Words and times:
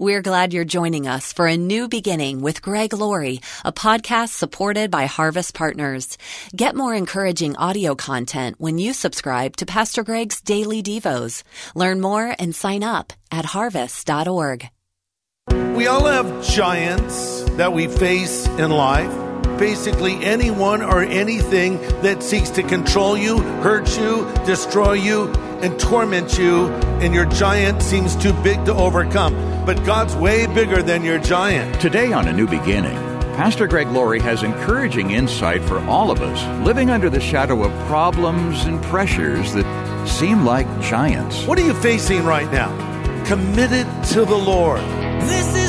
We're 0.00 0.22
glad 0.22 0.54
you're 0.54 0.64
joining 0.64 1.06
us 1.06 1.30
for 1.30 1.46
a 1.46 1.58
new 1.58 1.86
beginning 1.86 2.40
with 2.40 2.62
Greg 2.62 2.94
Laurie, 2.94 3.42
a 3.66 3.70
podcast 3.70 4.30
supported 4.30 4.90
by 4.90 5.04
Harvest 5.04 5.52
Partners. 5.52 6.16
Get 6.56 6.74
more 6.74 6.94
encouraging 6.94 7.54
audio 7.58 7.94
content 7.94 8.56
when 8.58 8.78
you 8.78 8.94
subscribe 8.94 9.56
to 9.58 9.66
Pastor 9.66 10.02
Greg's 10.02 10.40
Daily 10.40 10.82
Devos. 10.82 11.42
Learn 11.74 12.00
more 12.00 12.34
and 12.38 12.54
sign 12.54 12.82
up 12.82 13.12
at 13.30 13.44
harvest.org. 13.44 14.70
We 15.74 15.86
all 15.86 16.06
have 16.06 16.46
giants 16.46 17.44
that 17.58 17.74
we 17.74 17.86
face 17.86 18.46
in 18.46 18.70
life. 18.70 19.29
Basically, 19.60 20.14
anyone 20.24 20.80
or 20.80 21.02
anything 21.02 21.76
that 22.00 22.22
seeks 22.22 22.48
to 22.48 22.62
control 22.62 23.14
you, 23.14 23.40
hurt 23.60 23.94
you, 23.98 24.26
destroy 24.46 24.94
you, 24.94 25.28
and 25.60 25.78
torment 25.78 26.38
you, 26.38 26.68
and 27.02 27.12
your 27.12 27.26
giant 27.26 27.82
seems 27.82 28.16
too 28.16 28.32
big 28.42 28.64
to 28.64 28.72
overcome. 28.72 29.34
But 29.66 29.84
God's 29.84 30.16
way 30.16 30.46
bigger 30.46 30.82
than 30.82 31.04
your 31.04 31.18
giant. 31.18 31.78
Today 31.78 32.10
on 32.10 32.26
A 32.26 32.32
New 32.32 32.46
Beginning, 32.46 32.96
Pastor 33.36 33.66
Greg 33.66 33.88
Laurie 33.88 34.20
has 34.20 34.42
encouraging 34.42 35.10
insight 35.10 35.62
for 35.64 35.78
all 35.80 36.10
of 36.10 36.22
us 36.22 36.66
living 36.66 36.88
under 36.88 37.10
the 37.10 37.20
shadow 37.20 37.62
of 37.62 37.86
problems 37.86 38.64
and 38.64 38.82
pressures 38.84 39.52
that 39.52 40.08
seem 40.08 40.42
like 40.46 40.66
giants. 40.80 41.44
What 41.44 41.58
are 41.58 41.66
you 41.66 41.74
facing 41.74 42.24
right 42.24 42.50
now? 42.50 42.74
Committed 43.26 43.86
to 44.12 44.24
the 44.24 44.34
Lord. 44.34 44.80
This 45.28 45.59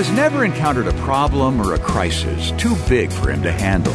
has 0.00 0.10
never 0.12 0.46
encountered 0.46 0.86
a 0.86 0.94
problem 1.02 1.60
or 1.60 1.74
a 1.74 1.78
crisis 1.78 2.52
too 2.52 2.74
big 2.88 3.12
for 3.12 3.30
him 3.30 3.42
to 3.42 3.52
handle. 3.52 3.92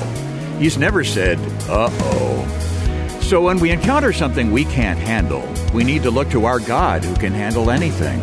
He's 0.59 0.77
never 0.77 1.03
said, 1.03 1.39
uh 1.67 1.89
oh. 1.91 3.19
So 3.21 3.41
when 3.41 3.59
we 3.59 3.71
encounter 3.71 4.13
something 4.13 4.51
we 4.51 4.65
can't 4.65 4.99
handle, 4.99 5.43
we 5.73 5.83
need 5.83 6.03
to 6.03 6.11
look 6.11 6.29
to 6.29 6.45
our 6.45 6.59
God 6.59 7.03
who 7.03 7.15
can 7.15 7.33
handle 7.33 7.71
anything. 7.71 8.19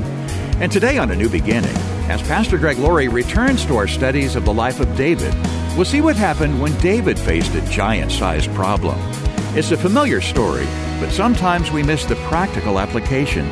And 0.63 0.71
today 0.71 0.99
on 0.99 1.11
A 1.11 1.17
New 1.17 1.29
Beginning, 1.29 1.75
as 2.09 2.23
Pastor 2.23 2.57
Greg 2.57 2.79
Laurie 2.79 3.09
returns 3.09 3.67
to 3.67 3.75
our 3.75 3.89
studies 3.89 4.37
of 4.37 4.45
the 4.45 4.55
life 4.55 4.79
of 4.79 4.97
David, 4.97 5.35
we'll 5.75 5.85
see 5.85 6.01
what 6.01 6.15
happened 6.15 6.63
when 6.63 6.79
David 6.79 7.19
faced 7.19 7.53
a 7.57 7.69
giant 7.69 8.13
sized 8.13 8.55
problem. 8.55 8.97
It's 9.57 9.73
a 9.73 9.77
familiar 9.77 10.21
story, 10.21 10.69
but 11.01 11.11
sometimes 11.11 11.73
we 11.73 11.83
miss 11.83 12.05
the 12.05 12.15
practical 12.31 12.79
application. 12.79 13.49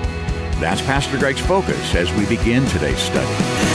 That's 0.61 0.83
Pastor 0.83 1.19
Greg's 1.19 1.41
focus 1.41 1.97
as 1.97 2.12
we 2.12 2.27
begin 2.27 2.65
today's 2.67 3.00
study. 3.00 3.70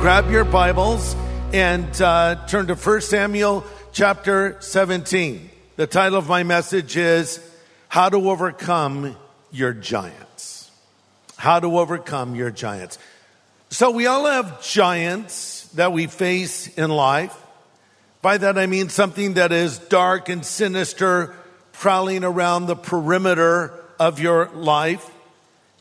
Grab 0.00 0.30
your 0.30 0.46
Bibles 0.46 1.14
and 1.52 2.00
uh, 2.00 2.46
turn 2.46 2.68
to 2.68 2.74
1 2.74 3.00
Samuel 3.02 3.62
chapter 3.92 4.56
17. 4.60 5.50
The 5.76 5.86
title 5.86 6.16
of 6.16 6.26
my 6.26 6.42
message 6.42 6.96
is 6.96 7.38
How 7.88 8.08
to 8.08 8.30
Overcome 8.30 9.14
Your 9.52 9.74
Giants. 9.74 10.70
How 11.36 11.60
to 11.60 11.78
Overcome 11.78 12.34
Your 12.34 12.50
Giants. 12.50 12.98
So, 13.68 13.90
we 13.90 14.06
all 14.06 14.24
have 14.24 14.62
giants 14.62 15.68
that 15.74 15.92
we 15.92 16.06
face 16.06 16.66
in 16.78 16.88
life. 16.88 17.36
By 18.22 18.38
that 18.38 18.56
I 18.56 18.64
mean 18.64 18.88
something 18.88 19.34
that 19.34 19.52
is 19.52 19.78
dark 19.78 20.30
and 20.30 20.46
sinister, 20.46 21.36
prowling 21.72 22.24
around 22.24 22.68
the 22.68 22.74
perimeter 22.74 23.74
of 23.98 24.18
your 24.18 24.48
life. 24.54 25.10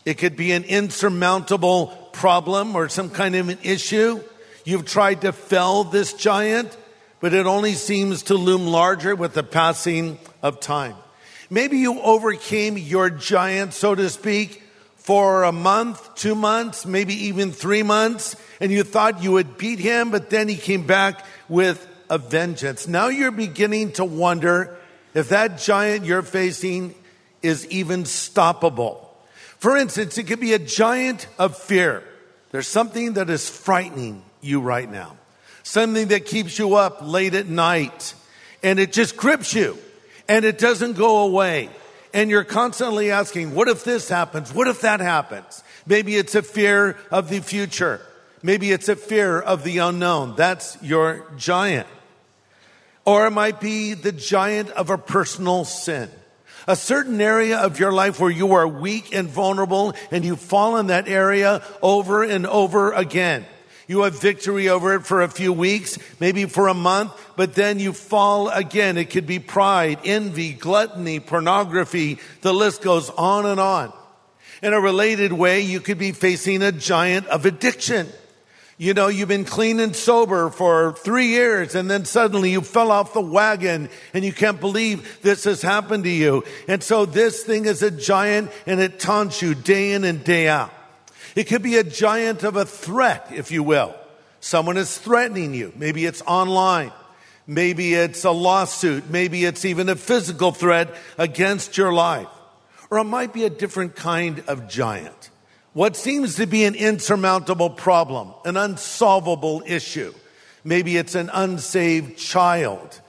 It 0.04 0.18
could 0.18 0.36
be 0.36 0.52
an 0.52 0.66
insurmountable 0.66 1.99
problem 2.20 2.76
or 2.76 2.90
some 2.90 3.10
kind 3.10 3.34
of 3.34 3.48
an 3.48 3.58
issue. 3.64 4.20
You've 4.66 4.84
tried 4.84 5.22
to 5.22 5.32
fell 5.32 5.86
this 5.86 6.12
giant, 6.12 6.76
but 7.22 7.34
it 7.34 7.46
only 7.46 7.76
seems 7.76 8.24
to 8.24 8.36
loom 8.36 8.68
larger 8.68 9.16
with 9.16 9.34
the 9.34 9.42
passing 9.42 10.20
of 10.44 10.60
time. 10.60 10.96
Maybe 11.50 11.78
you 11.78 12.02
overcame 12.02 12.78
your 12.78 13.10
giant, 13.10 13.74
so 13.74 13.96
to 13.96 14.10
speak, 14.10 14.62
for 14.98 15.44
a 15.44 15.54
month, 15.54 16.14
two 16.16 16.36
months, 16.36 16.86
maybe 16.86 17.14
even 17.28 17.54
three 17.54 17.84
months, 17.84 18.36
and 18.60 18.70
you 18.70 18.84
thought 18.84 19.24
you 19.24 19.32
would 19.32 19.58
beat 19.58 19.80
him, 19.80 20.12
but 20.12 20.30
then 20.30 20.50
he 20.50 20.58
came 20.58 20.86
back 20.86 21.26
with 21.48 21.88
a 22.10 22.18
vengeance. 22.18 22.86
Now 22.86 23.08
you're 23.08 23.32
beginning 23.32 23.94
to 23.94 24.04
wonder 24.04 24.78
if 25.14 25.30
that 25.30 25.58
giant 25.58 26.04
you're 26.04 26.22
facing 26.22 26.96
is 27.42 27.66
even 27.68 28.04
stoppable. 28.04 29.06
For 29.58 29.78
instance, 29.78 30.18
it 30.18 30.24
could 30.24 30.42
be 30.42 30.52
a 30.52 30.60
giant 30.60 31.26
of 31.38 31.58
fear. 31.58 32.04
There's 32.52 32.68
something 32.68 33.14
that 33.14 33.30
is 33.30 33.50
frightening 33.50 34.24
you 34.42 34.62
right 34.62 34.90
now. 34.90 35.18
Something 35.64 36.08
that 36.08 36.26
keeps 36.26 36.58
you 36.58 36.76
up 36.76 37.00
late 37.02 37.36
at 37.36 37.48
night 37.48 38.16
and 38.64 38.80
it 38.80 38.92
just 38.92 39.16
grips 39.16 39.54
you 39.54 39.78
and 40.28 40.46
it 40.46 40.58
doesn't 40.58 40.94
go 40.94 41.20
away. 41.20 41.70
And 42.14 42.30
you're 42.30 42.44
constantly 42.44 43.12
asking, 43.12 43.54
what 43.54 43.68
if 43.68 43.84
this 43.84 44.10
happens? 44.10 44.54
What 44.54 44.68
if 44.68 44.82
that 44.82 45.00
happens? 45.00 45.64
Maybe 45.86 46.16
it's 46.16 46.34
a 46.34 46.42
fear 46.42 46.98
of 47.12 47.30
the 47.30 47.40
future. 47.40 48.02
Maybe 48.42 48.72
it's 48.72 48.90
a 48.90 48.96
fear 48.96 49.40
of 49.40 49.64
the 49.64 49.80
unknown. 49.80 50.36
That's 50.36 50.82
your 50.82 51.26
giant. 51.38 51.88
Or 53.06 53.28
it 53.28 53.32
might 53.32 53.60
be 53.60 53.94
the 53.94 54.12
giant 54.12 54.70
of 54.72 54.90
a 54.90 54.98
personal 54.98 55.66
sin. 55.66 56.10
A 56.70 56.76
certain 56.76 57.20
area 57.20 57.58
of 57.58 57.80
your 57.80 57.92
life 57.92 58.20
where 58.20 58.30
you 58.30 58.54
are 58.54 58.68
weak 58.68 59.12
and 59.12 59.28
vulnerable 59.28 59.96
and 60.12 60.24
you 60.24 60.36
fall 60.36 60.78
in 60.78 60.86
that 60.88 61.08
area 61.08 61.64
over 61.82 62.22
and 62.22 62.46
over 62.46 62.92
again. 62.92 63.48
You 63.88 64.04
have 64.04 64.22
victory 64.22 64.70
over 64.70 64.94
it 64.94 65.04
for 65.04 65.24
a 65.24 65.30
few 65.30 65.52
weeks, 65.52 65.98
maybe 66.20 66.46
for 66.46 66.68
a 66.68 66.76
month, 66.76 67.12
but 67.36 67.56
then 67.56 67.80
you 67.80 67.92
fall 67.92 68.50
again. 68.50 69.00
It 69.00 69.10
could 69.10 69.26
be 69.26 69.40
pride, 69.40 69.98
envy, 70.06 70.54
gluttony, 70.54 71.20
pornography. 71.20 72.20
The 72.42 72.54
list 72.54 72.84
goes 72.84 73.10
on 73.10 73.48
and 73.48 73.60
on. 73.60 73.92
In 74.62 74.74
a 74.74 74.80
related 74.80 75.34
way, 75.34 75.62
you 75.62 75.80
could 75.80 75.98
be 75.98 76.12
facing 76.12 76.62
a 76.62 76.72
giant 76.72 77.26
of 77.30 77.48
addiction. 77.48 78.10
You 78.82 78.94
know, 78.94 79.10
you've 79.10 79.28
been 79.28 79.44
clean 79.44 79.82
and 79.82 79.94
sober 79.94 80.50
for 80.50 80.94
three 80.94 81.28
years 81.28 81.76
and 81.76 81.92
then 81.92 82.06
suddenly 82.06 82.52
you 82.52 82.62
fell 82.62 82.92
off 82.92 83.14
the 83.14 83.20
wagon 83.20 83.90
and 84.14 84.24
you 84.24 84.32
can't 84.32 84.62
believe 84.62 85.22
this 85.22 85.44
has 85.44 85.62
happened 85.62 86.06
to 86.06 86.10
you. 86.10 86.46
And 86.66 86.82
so 86.82 87.06
this 87.06 87.44
thing 87.44 87.66
is 87.66 87.84
a 87.84 87.92
giant 87.92 88.52
and 88.66 88.80
it 88.80 88.98
taunts 88.98 89.42
you 89.42 89.54
day 89.54 89.92
in 89.92 90.06
and 90.06 90.24
day 90.24 90.48
out. 90.48 90.72
It 91.36 91.44
could 91.44 91.62
be 91.62 91.76
a 91.76 91.84
giant 91.84 92.44
of 92.44 92.56
a 92.56 92.64
threat, 92.64 93.28
if 93.36 93.52
you 93.52 93.64
will. 93.64 93.94
Someone 94.40 94.78
is 94.78 94.98
threatening 94.98 95.54
you. 95.54 95.74
Maybe 95.76 96.06
it's 96.06 96.22
online. 96.22 96.94
Maybe 97.46 97.96
it's 97.96 98.24
a 98.24 98.32
lawsuit. 98.32 99.10
Maybe 99.10 99.44
it's 99.44 99.66
even 99.66 99.90
a 99.90 99.98
physical 99.98 100.54
threat 100.54 100.96
against 101.18 101.78
your 101.78 101.92
life. 101.92 102.30
Or 102.90 103.00
it 103.00 103.04
might 103.04 103.34
be 103.34 103.44
a 103.44 103.50
different 103.50 103.98
kind 103.98 104.42
of 104.48 104.70
giant. 104.70 105.32
What 105.80 105.96
seems 105.96 106.36
to 106.36 106.46
be 106.46 106.66
an 106.66 106.76
insurmountable 106.76 107.70
problem, 107.70 108.34
an 108.44 108.58
unsolvable 108.58 109.64
issue. 109.66 110.14
Maybe 110.66 110.98
it's 110.98 111.16
an 111.16 111.30
unsaved 111.32 112.18
child 112.18 113.00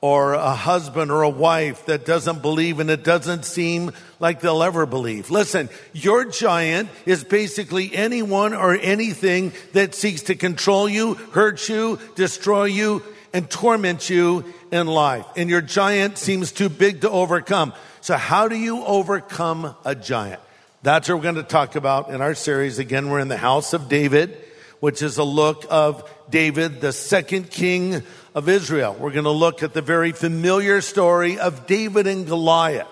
or 0.00 0.32
a 0.32 0.54
husband 0.54 1.10
or 1.10 1.20
a 1.20 1.28
wife 1.28 1.84
that 1.84 2.06
doesn't 2.06 2.40
believe 2.40 2.80
and 2.80 2.88
it 2.88 3.04
doesn't 3.04 3.44
seem 3.44 3.92
like 4.20 4.40
they'll 4.40 4.62
ever 4.62 4.86
believe. 4.86 5.30
Listen, 5.30 5.68
your 5.92 6.24
giant 6.24 6.88
is 7.04 7.22
basically 7.24 7.94
anyone 7.94 8.54
or 8.54 8.74
anything 8.74 9.52
that 9.74 9.94
seeks 9.94 10.22
to 10.22 10.34
control 10.34 10.88
you, 10.88 11.16
hurt 11.32 11.68
you, 11.68 11.98
destroy 12.14 12.64
you, 12.64 13.02
and 13.34 13.50
torment 13.50 14.08
you 14.08 14.46
in 14.72 14.86
life. 14.86 15.26
And 15.36 15.50
your 15.50 15.60
giant 15.60 16.16
seems 16.16 16.52
too 16.52 16.70
big 16.70 17.02
to 17.02 17.10
overcome. 17.10 17.74
So 18.00 18.16
how 18.16 18.48
do 18.48 18.56
you 18.56 18.82
overcome 18.82 19.76
a 19.84 19.94
giant? 19.94 20.40
That's 20.84 21.08
what 21.08 21.14
we're 21.16 21.22
going 21.22 21.34
to 21.36 21.42
talk 21.42 21.76
about 21.76 22.10
in 22.10 22.20
our 22.20 22.34
series. 22.34 22.78
Again, 22.78 23.08
we're 23.08 23.20
in 23.20 23.28
the 23.28 23.38
house 23.38 23.72
of 23.72 23.88
David, 23.88 24.36
which 24.80 25.00
is 25.00 25.16
a 25.16 25.24
look 25.24 25.64
of 25.70 26.06
David, 26.28 26.82
the 26.82 26.92
second 26.92 27.50
king 27.50 28.02
of 28.34 28.50
Israel. 28.50 28.94
We're 29.00 29.12
going 29.12 29.24
to 29.24 29.30
look 29.30 29.62
at 29.62 29.72
the 29.72 29.80
very 29.80 30.12
familiar 30.12 30.82
story 30.82 31.38
of 31.38 31.66
David 31.66 32.06
and 32.06 32.26
Goliath. 32.26 32.86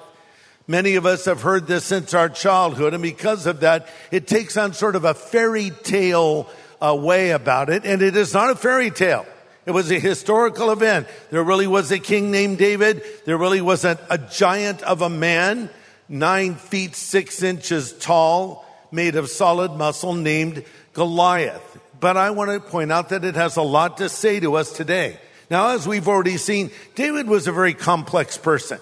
Many 0.67 0.95
of 0.95 1.05
us 1.05 1.27
have 1.27 1.43
heard 1.43 1.67
this 1.67 1.85
since 1.85 2.15
our 2.15 2.31
childhood, 2.31 2.95
and 2.95 3.03
because 3.03 3.45
of 3.45 3.61
that, 3.61 3.87
it 4.11 4.27
takes 4.27 4.57
on 4.57 4.73
sort 4.73 4.97
of 4.97 5.05
a 5.05 5.13
fairy 5.13 5.69
tale 5.69 6.49
uh, 6.81 6.97
way 6.99 7.33
about 7.33 7.69
it, 7.69 7.85
and 7.85 8.01
it 8.01 8.17
is 8.17 8.33
not 8.33 8.49
a 8.49 8.55
fairy 8.57 8.91
tale. 8.91 9.27
It 9.67 9.73
was 9.73 9.91
a 9.91 9.99
historical 9.99 10.71
event. 10.71 11.09
There 11.29 11.45
really 11.45 11.67
was 11.67 11.93
a 11.93 11.99
king 11.99 12.31
named 12.31 12.57
David. 12.57 13.03
There 13.27 13.37
really 13.37 13.61
was 13.61 13.85
a, 13.85 13.99
a 14.09 14.17
giant 14.17 14.81
of 14.83 15.03
a 15.03 15.11
man, 15.11 15.69
nine 16.13 16.55
feet 16.55 16.95
six 16.95 17.43
inches 17.43 17.93
tall, 17.95 18.67
made 18.93 19.17
of 19.17 19.31
solid 19.31 19.73
muscle, 19.73 20.13
named 20.13 20.63
Goliath. 20.93 21.81
but 21.99 22.17
I 22.17 22.31
want 22.31 22.51
to 22.51 22.61
point 22.61 22.93
out 22.93 23.09
that 23.09 23.25
it 23.25 23.35
has 23.37 23.57
a 23.57 23.63
lot 23.63 23.97
to 23.99 24.09
say 24.09 24.39
to 24.41 24.57
us 24.57 24.73
today. 24.73 25.17
Now, 25.51 25.69
as 25.69 25.87
we've 25.87 26.09
already 26.09 26.37
seen, 26.37 26.71
David 26.95 27.29
was 27.29 27.47
a 27.47 27.53
very 27.53 27.75
complex 27.75 28.37
person. 28.37 28.79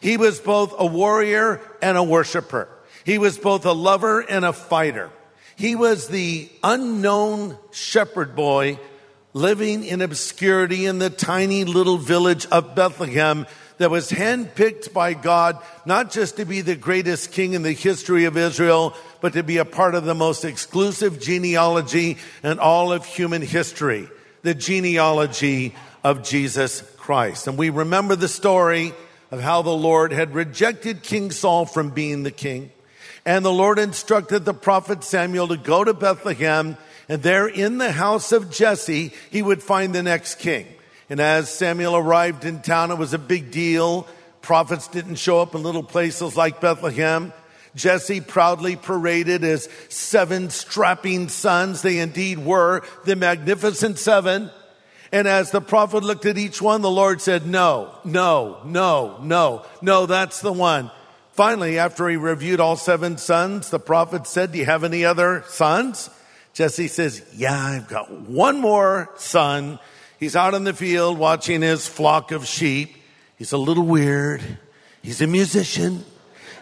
He 0.00 0.16
was 0.16 0.40
both 0.40 0.74
a 0.78 0.86
warrior 0.86 1.60
and 1.82 1.98
a 1.98 2.02
worshiper. 2.02 2.68
He 3.04 3.18
was 3.18 3.36
both 3.38 3.66
a 3.66 3.72
lover 3.72 4.20
and 4.20 4.44
a 4.44 4.52
fighter. 4.52 5.10
He 5.56 5.74
was 5.74 6.08
the 6.08 6.48
unknown 6.62 7.58
shepherd 7.72 8.34
boy 8.34 8.78
living 9.34 9.84
in 9.84 10.00
obscurity 10.00 10.86
in 10.86 10.98
the 10.98 11.10
tiny 11.10 11.64
little 11.64 11.98
village 11.98 12.46
of 12.46 12.74
Bethlehem 12.74 13.46
that 13.80 13.90
was 13.90 14.10
handpicked 14.10 14.92
by 14.92 15.14
God, 15.14 15.58
not 15.86 16.10
just 16.10 16.36
to 16.36 16.44
be 16.44 16.60
the 16.60 16.76
greatest 16.76 17.32
king 17.32 17.54
in 17.54 17.62
the 17.62 17.72
history 17.72 18.26
of 18.26 18.36
Israel, 18.36 18.94
but 19.22 19.32
to 19.32 19.42
be 19.42 19.56
a 19.56 19.64
part 19.64 19.94
of 19.94 20.04
the 20.04 20.14
most 20.14 20.44
exclusive 20.44 21.18
genealogy 21.18 22.18
in 22.44 22.58
all 22.58 22.92
of 22.92 23.06
human 23.06 23.40
history, 23.40 24.06
the 24.42 24.54
genealogy 24.54 25.74
of 26.04 26.22
Jesus 26.22 26.82
Christ. 26.98 27.46
And 27.46 27.56
we 27.56 27.70
remember 27.70 28.16
the 28.16 28.28
story 28.28 28.92
of 29.30 29.40
how 29.40 29.62
the 29.62 29.70
Lord 29.70 30.12
had 30.12 30.34
rejected 30.34 31.02
King 31.02 31.30
Saul 31.30 31.64
from 31.64 31.88
being 31.88 32.22
the 32.22 32.30
king. 32.30 32.70
And 33.24 33.42
the 33.42 33.50
Lord 33.50 33.78
instructed 33.78 34.44
the 34.44 34.52
prophet 34.52 35.04
Samuel 35.04 35.48
to 35.48 35.56
go 35.56 35.84
to 35.84 35.94
Bethlehem 35.94 36.76
and 37.08 37.22
there 37.22 37.48
in 37.48 37.78
the 37.78 37.92
house 37.92 38.30
of 38.30 38.52
Jesse, 38.52 39.12
he 39.30 39.40
would 39.40 39.62
find 39.62 39.94
the 39.94 40.02
next 40.02 40.36
king. 40.36 40.66
And 41.10 41.20
as 41.20 41.52
Samuel 41.52 41.96
arrived 41.96 42.44
in 42.44 42.62
town, 42.62 42.92
it 42.92 42.98
was 42.98 43.12
a 43.12 43.18
big 43.18 43.50
deal. 43.50 44.06
Prophets 44.42 44.88
didn't 44.88 45.16
show 45.16 45.40
up 45.40 45.54
in 45.54 45.62
little 45.62 45.82
places 45.82 46.36
like 46.36 46.60
Bethlehem. 46.60 47.32
Jesse 47.74 48.20
proudly 48.20 48.76
paraded 48.76 49.42
his 49.42 49.68
seven 49.88 50.50
strapping 50.50 51.28
sons. 51.28 51.82
They 51.82 51.98
indeed 51.98 52.38
were 52.38 52.82
the 53.04 53.16
magnificent 53.16 53.98
seven. 53.98 54.50
And 55.12 55.26
as 55.26 55.50
the 55.50 55.60
prophet 55.60 56.04
looked 56.04 56.26
at 56.26 56.38
each 56.38 56.62
one, 56.62 56.82
the 56.82 56.90
Lord 56.90 57.20
said, 57.20 57.46
no, 57.46 57.92
no, 58.04 58.60
no, 58.64 59.18
no, 59.20 59.66
no, 59.82 60.06
that's 60.06 60.40
the 60.40 60.52
one. 60.52 60.90
Finally, 61.32 61.78
after 61.78 62.08
he 62.08 62.16
reviewed 62.16 62.60
all 62.60 62.76
seven 62.76 63.18
sons, 63.18 63.70
the 63.70 63.80
prophet 63.80 64.26
said, 64.26 64.52
do 64.52 64.58
you 64.58 64.66
have 64.66 64.84
any 64.84 65.04
other 65.04 65.42
sons? 65.48 66.08
Jesse 66.52 66.88
says, 66.88 67.24
yeah, 67.34 67.56
I've 67.56 67.88
got 67.88 68.12
one 68.12 68.60
more 68.60 69.10
son. 69.16 69.80
He's 70.20 70.36
out 70.36 70.52
in 70.52 70.64
the 70.64 70.74
field 70.74 71.16
watching 71.16 71.62
his 71.62 71.88
flock 71.88 72.30
of 72.30 72.46
sheep. 72.46 72.94
He's 73.38 73.52
a 73.52 73.56
little 73.56 73.86
weird. 73.86 74.42
He's 75.00 75.22
a 75.22 75.26
musician 75.26 76.04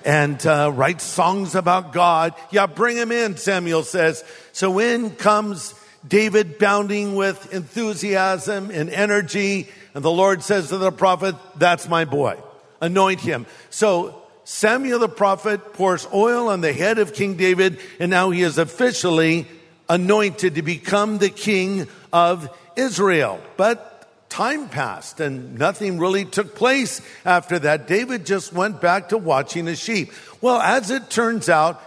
and 0.05 0.47
uh, 0.47 0.71
writes 0.73 1.03
songs 1.03 1.57
about 1.57 1.93
God. 1.93 2.35
Yeah, 2.53 2.69
bring 2.69 2.97
him 2.97 3.11
in, 3.11 3.37
Samuel 3.37 3.83
says. 3.83 4.23
So 4.53 4.79
in 4.79 5.11
comes 5.11 5.75
David 6.07 6.61
bounding 6.61 7.17
with 7.17 7.53
enthusiasm 7.53 8.71
and 8.71 8.91
energy. 8.91 9.69
And 9.93 10.05
the 10.05 10.11
Lord 10.11 10.45
says 10.45 10.69
to 10.69 10.79
the 10.79 10.93
prophet, 10.93 11.35
that's 11.57 11.89
my 11.89 12.05
boy. 12.05 12.41
Anoint 12.81 13.19
him. 13.19 13.45
So 13.71 14.23
Samuel 14.45 15.01
the 15.01 15.09
prophet 15.09 15.73
pours 15.73 16.07
oil 16.15 16.49
on 16.49 16.61
the 16.61 16.73
head 16.73 17.01
of 17.01 17.13
King 17.13 17.37
David, 17.37 17.81
and 17.99 18.09
now 18.09 18.31
he 18.31 18.43
is 18.43 18.57
officially 18.57 19.49
anointed 19.89 20.55
to 20.55 20.63
become 20.63 21.19
the 21.19 21.29
king 21.29 21.89
of 22.13 22.49
Israel. 22.79 23.41
But 23.57 24.29
time 24.29 24.69
passed 24.69 25.21
and 25.21 25.59
nothing 25.59 25.99
really 25.99 26.25
took 26.25 26.55
place 26.55 27.01
after 27.25 27.59
that. 27.59 27.87
David 27.87 28.25
just 28.25 28.53
went 28.53 28.81
back 28.81 29.09
to 29.11 29.19
watching 29.19 29.65
the 29.65 29.77
sheep. 29.77 30.13
Well, 30.41 30.61
as 30.61 30.91
it 30.91 31.11
turns 31.11 31.49
out, 31.49 31.83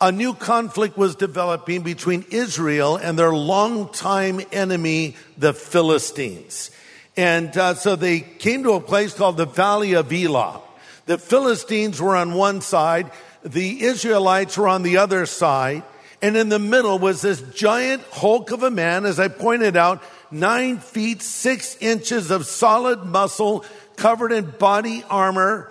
a 0.00 0.10
new 0.10 0.34
conflict 0.34 0.98
was 0.98 1.16
developing 1.16 1.82
between 1.82 2.24
Israel 2.30 2.96
and 2.96 3.18
their 3.18 3.32
longtime 3.32 4.40
enemy, 4.52 5.16
the 5.38 5.54
Philistines. 5.54 6.70
And 7.16 7.56
uh, 7.56 7.74
so 7.74 7.96
they 7.96 8.20
came 8.20 8.64
to 8.64 8.72
a 8.72 8.80
place 8.80 9.14
called 9.14 9.36
the 9.36 9.46
Valley 9.46 9.94
of 9.94 10.12
Elah. 10.12 10.60
The 11.06 11.18
Philistines 11.18 12.00
were 12.00 12.16
on 12.16 12.34
one 12.34 12.60
side, 12.60 13.10
the 13.44 13.84
Israelites 13.84 14.58
were 14.58 14.68
on 14.68 14.82
the 14.82 14.96
other 14.96 15.26
side. 15.26 15.84
And 16.22 16.36
in 16.36 16.48
the 16.48 16.58
middle 16.58 16.98
was 16.98 17.20
this 17.20 17.42
giant 17.52 18.02
hulk 18.10 18.50
of 18.50 18.62
a 18.62 18.70
man, 18.70 19.04
as 19.04 19.20
I 19.20 19.28
pointed 19.28 19.76
out, 19.76 20.02
nine 20.30 20.78
feet, 20.78 21.22
six 21.22 21.76
inches 21.80 22.30
of 22.30 22.46
solid 22.46 23.04
muscle 23.04 23.64
covered 23.96 24.32
in 24.32 24.50
body 24.50 25.04
armor, 25.08 25.70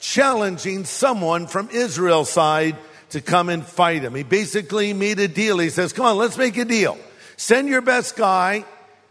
challenging 0.00 0.84
someone 0.84 1.46
from 1.46 1.68
Israel's 1.70 2.30
side 2.30 2.76
to 3.10 3.20
come 3.20 3.48
and 3.48 3.64
fight 3.64 4.02
him. 4.02 4.14
He 4.14 4.22
basically 4.22 4.92
made 4.92 5.18
a 5.18 5.28
deal. 5.28 5.58
He 5.58 5.70
says, 5.70 5.92
come 5.92 6.06
on, 6.06 6.16
let's 6.16 6.36
make 6.36 6.56
a 6.56 6.64
deal. 6.64 6.98
Send 7.36 7.68
your 7.68 7.80
best 7.80 8.16
guy 8.16 8.64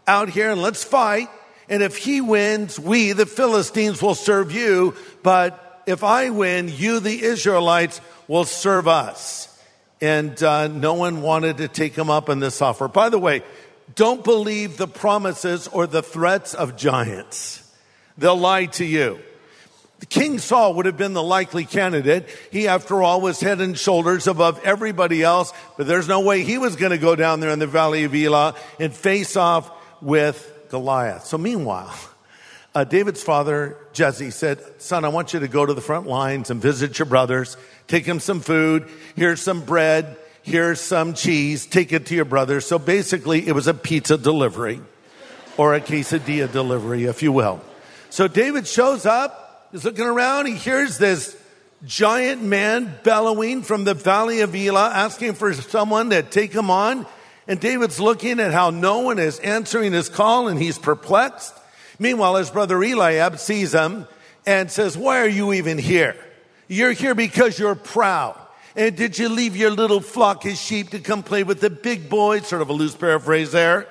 out 0.06 0.28
here 0.28 0.50
and 0.50 0.60
let's 0.60 0.84
fight. 0.84 1.28
And 1.68 1.82
if 1.82 1.96
he 1.96 2.20
wins, 2.20 2.78
we, 2.78 3.12
the 3.12 3.26
Philistines, 3.26 4.02
will 4.02 4.14
serve 4.14 4.52
you. 4.52 4.94
But 5.22 5.82
if 5.86 6.04
I 6.04 6.30
win, 6.30 6.68
you, 6.68 7.00
the 7.00 7.22
Israelites, 7.22 8.00
will 8.28 8.44
serve 8.44 8.88
us 8.88 9.54
and 10.04 10.42
uh, 10.42 10.68
no 10.68 10.94
one 10.94 11.22
wanted 11.22 11.56
to 11.56 11.68
take 11.68 11.94
him 11.94 12.10
up 12.10 12.28
on 12.28 12.38
this 12.38 12.60
offer. 12.60 12.88
By 12.88 13.08
the 13.08 13.18
way, 13.18 13.42
don't 13.94 14.24
believe 14.24 14.76
the 14.76 14.88
promises 14.88 15.68
or 15.68 15.86
the 15.86 16.02
threats 16.02 16.54
of 16.54 16.76
giants. 16.76 17.60
They'll 18.16 18.36
lie 18.36 18.66
to 18.66 18.84
you. 18.84 19.18
King 20.08 20.38
Saul 20.38 20.74
would 20.74 20.86
have 20.86 20.96
been 20.96 21.12
the 21.12 21.22
likely 21.22 21.64
candidate. 21.64 22.28
He, 22.50 22.68
after 22.68 23.02
all, 23.02 23.20
was 23.20 23.40
head 23.40 23.60
and 23.60 23.78
shoulders 23.78 24.26
above 24.26 24.60
everybody 24.64 25.22
else, 25.22 25.52
but 25.76 25.86
there's 25.86 26.08
no 26.08 26.20
way 26.20 26.42
he 26.42 26.58
was 26.58 26.76
going 26.76 26.90
to 26.90 26.98
go 26.98 27.16
down 27.16 27.40
there 27.40 27.50
in 27.50 27.58
the 27.58 27.66
valley 27.66 28.04
of 28.04 28.14
Elah 28.14 28.54
and 28.78 28.92
face 28.92 29.36
off 29.36 29.70
with 30.02 30.66
Goliath. 30.70 31.24
So 31.24 31.38
meanwhile, 31.38 31.94
uh, 32.74 32.84
David's 32.84 33.22
father, 33.22 33.78
Jesse, 33.92 34.30
said, 34.30 34.60
son, 34.78 35.04
I 35.04 35.08
want 35.08 35.32
you 35.32 35.40
to 35.40 35.48
go 35.48 35.64
to 35.64 35.72
the 35.72 35.80
front 35.80 36.06
lines 36.06 36.50
and 36.50 36.60
visit 36.60 36.98
your 36.98 37.06
brothers. 37.06 37.56
Take 37.86 38.04
him 38.04 38.20
some 38.20 38.40
food. 38.40 38.88
Here's 39.14 39.40
some 39.40 39.64
bread. 39.64 40.16
Here's 40.44 40.78
some 40.78 41.14
cheese. 41.14 41.64
Take 41.64 41.94
it 41.94 42.04
to 42.06 42.14
your 42.14 42.26
brother. 42.26 42.60
So 42.60 42.78
basically, 42.78 43.48
it 43.48 43.52
was 43.52 43.66
a 43.66 43.72
pizza 43.72 44.18
delivery 44.18 44.78
or 45.56 45.74
a 45.74 45.80
quesadilla 45.80 46.52
delivery, 46.52 47.04
if 47.04 47.22
you 47.22 47.32
will. 47.32 47.62
So 48.10 48.28
David 48.28 48.66
shows 48.66 49.06
up. 49.06 49.68
He's 49.72 49.84
looking 49.86 50.04
around. 50.04 50.44
He 50.44 50.54
hears 50.54 50.98
this 50.98 51.34
giant 51.86 52.42
man 52.42 52.94
bellowing 53.04 53.62
from 53.62 53.84
the 53.84 53.94
valley 53.94 54.42
of 54.42 54.54
Elah, 54.54 54.90
asking 54.90 55.32
for 55.32 55.54
someone 55.54 56.10
to 56.10 56.22
take 56.22 56.52
him 56.52 56.70
on. 56.70 57.06
And 57.48 57.58
David's 57.58 57.98
looking 57.98 58.38
at 58.38 58.52
how 58.52 58.68
no 58.68 58.98
one 59.00 59.18
is 59.18 59.38
answering 59.38 59.92
his 59.92 60.10
call 60.10 60.48
and 60.48 60.60
he's 60.60 60.78
perplexed. 60.78 61.54
Meanwhile, 61.98 62.36
his 62.36 62.50
brother 62.50 62.84
Eliab 62.84 63.38
sees 63.38 63.72
him 63.72 64.06
and 64.46 64.70
says, 64.70 64.94
why 64.94 65.20
are 65.20 65.28
you 65.28 65.54
even 65.54 65.78
here? 65.78 66.16
You're 66.68 66.92
here 66.92 67.14
because 67.14 67.58
you're 67.58 67.74
proud. 67.74 68.38
And 68.76 68.96
did 68.96 69.18
you 69.18 69.28
leave 69.28 69.56
your 69.56 69.70
little 69.70 70.00
flock 70.00 70.44
of 70.44 70.56
sheep 70.56 70.90
to 70.90 70.98
come 70.98 71.22
play 71.22 71.44
with 71.44 71.60
the 71.60 71.70
big 71.70 72.08
boys? 72.08 72.46
Sort 72.46 72.62
of 72.62 72.70
a 72.70 72.72
loose 72.72 72.96
paraphrase 72.96 73.52
there. 73.52 73.86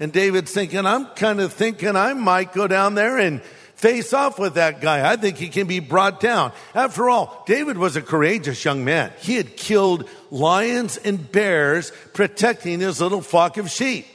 And 0.00 0.12
David's 0.12 0.52
thinking, 0.52 0.84
I'm 0.84 1.06
kind 1.14 1.40
of 1.40 1.52
thinking 1.52 1.96
I 1.96 2.12
might 2.12 2.52
go 2.52 2.66
down 2.66 2.94
there 2.94 3.18
and 3.18 3.40
face 3.76 4.12
off 4.12 4.38
with 4.38 4.54
that 4.54 4.80
guy. 4.80 5.08
I 5.08 5.16
think 5.16 5.36
he 5.36 5.48
can 5.48 5.66
be 5.66 5.80
brought 5.80 6.18
down. 6.18 6.52
After 6.74 7.08
all, 7.08 7.44
David 7.46 7.78
was 7.78 7.94
a 7.96 8.02
courageous 8.02 8.64
young 8.64 8.84
man. 8.84 9.12
He 9.20 9.36
had 9.36 9.56
killed 9.56 10.08
lions 10.30 10.96
and 10.96 11.30
bears 11.30 11.92
protecting 12.12 12.80
his 12.80 13.00
little 13.00 13.22
flock 13.22 13.58
of 13.58 13.70
sheep. 13.70 14.06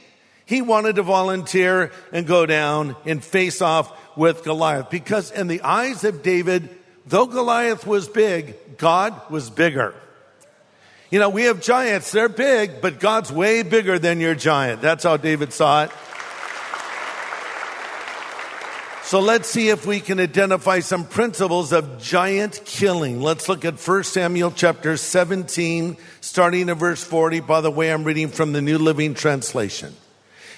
He 0.44 0.60
wanted 0.60 0.96
to 0.96 1.02
volunteer 1.02 1.90
and 2.12 2.26
go 2.26 2.44
down 2.44 2.96
and 3.06 3.24
face 3.24 3.62
off 3.62 3.90
with 4.16 4.44
Goliath 4.44 4.90
because 4.90 5.30
in 5.30 5.46
the 5.46 5.62
eyes 5.62 6.04
of 6.04 6.22
David, 6.22 6.68
though 7.06 7.26
Goliath 7.26 7.86
was 7.86 8.08
big, 8.08 8.76
God 8.76 9.30
was 9.30 9.48
bigger. 9.48 9.94
You 11.12 11.18
know, 11.18 11.28
we 11.28 11.42
have 11.42 11.60
giants, 11.60 12.10
they're 12.10 12.30
big, 12.30 12.80
but 12.80 12.98
God's 12.98 13.30
way 13.30 13.62
bigger 13.62 13.98
than 13.98 14.18
your 14.18 14.34
giant. 14.34 14.80
That's 14.80 15.04
how 15.04 15.18
David 15.18 15.52
saw 15.52 15.84
it. 15.84 15.90
So 19.02 19.20
let's 19.20 19.46
see 19.46 19.68
if 19.68 19.84
we 19.84 20.00
can 20.00 20.18
identify 20.18 20.80
some 20.80 21.04
principles 21.04 21.70
of 21.70 22.00
giant 22.00 22.62
killing. 22.64 23.20
Let's 23.20 23.46
look 23.46 23.66
at 23.66 23.78
1 23.78 24.04
Samuel 24.04 24.52
chapter 24.52 24.96
17, 24.96 25.98
starting 26.22 26.70
in 26.70 26.74
verse 26.78 27.04
40. 27.04 27.40
By 27.40 27.60
the 27.60 27.70
way, 27.70 27.92
I'm 27.92 28.04
reading 28.04 28.28
from 28.28 28.54
the 28.54 28.62
New 28.62 28.78
Living 28.78 29.12
Translation. 29.12 29.94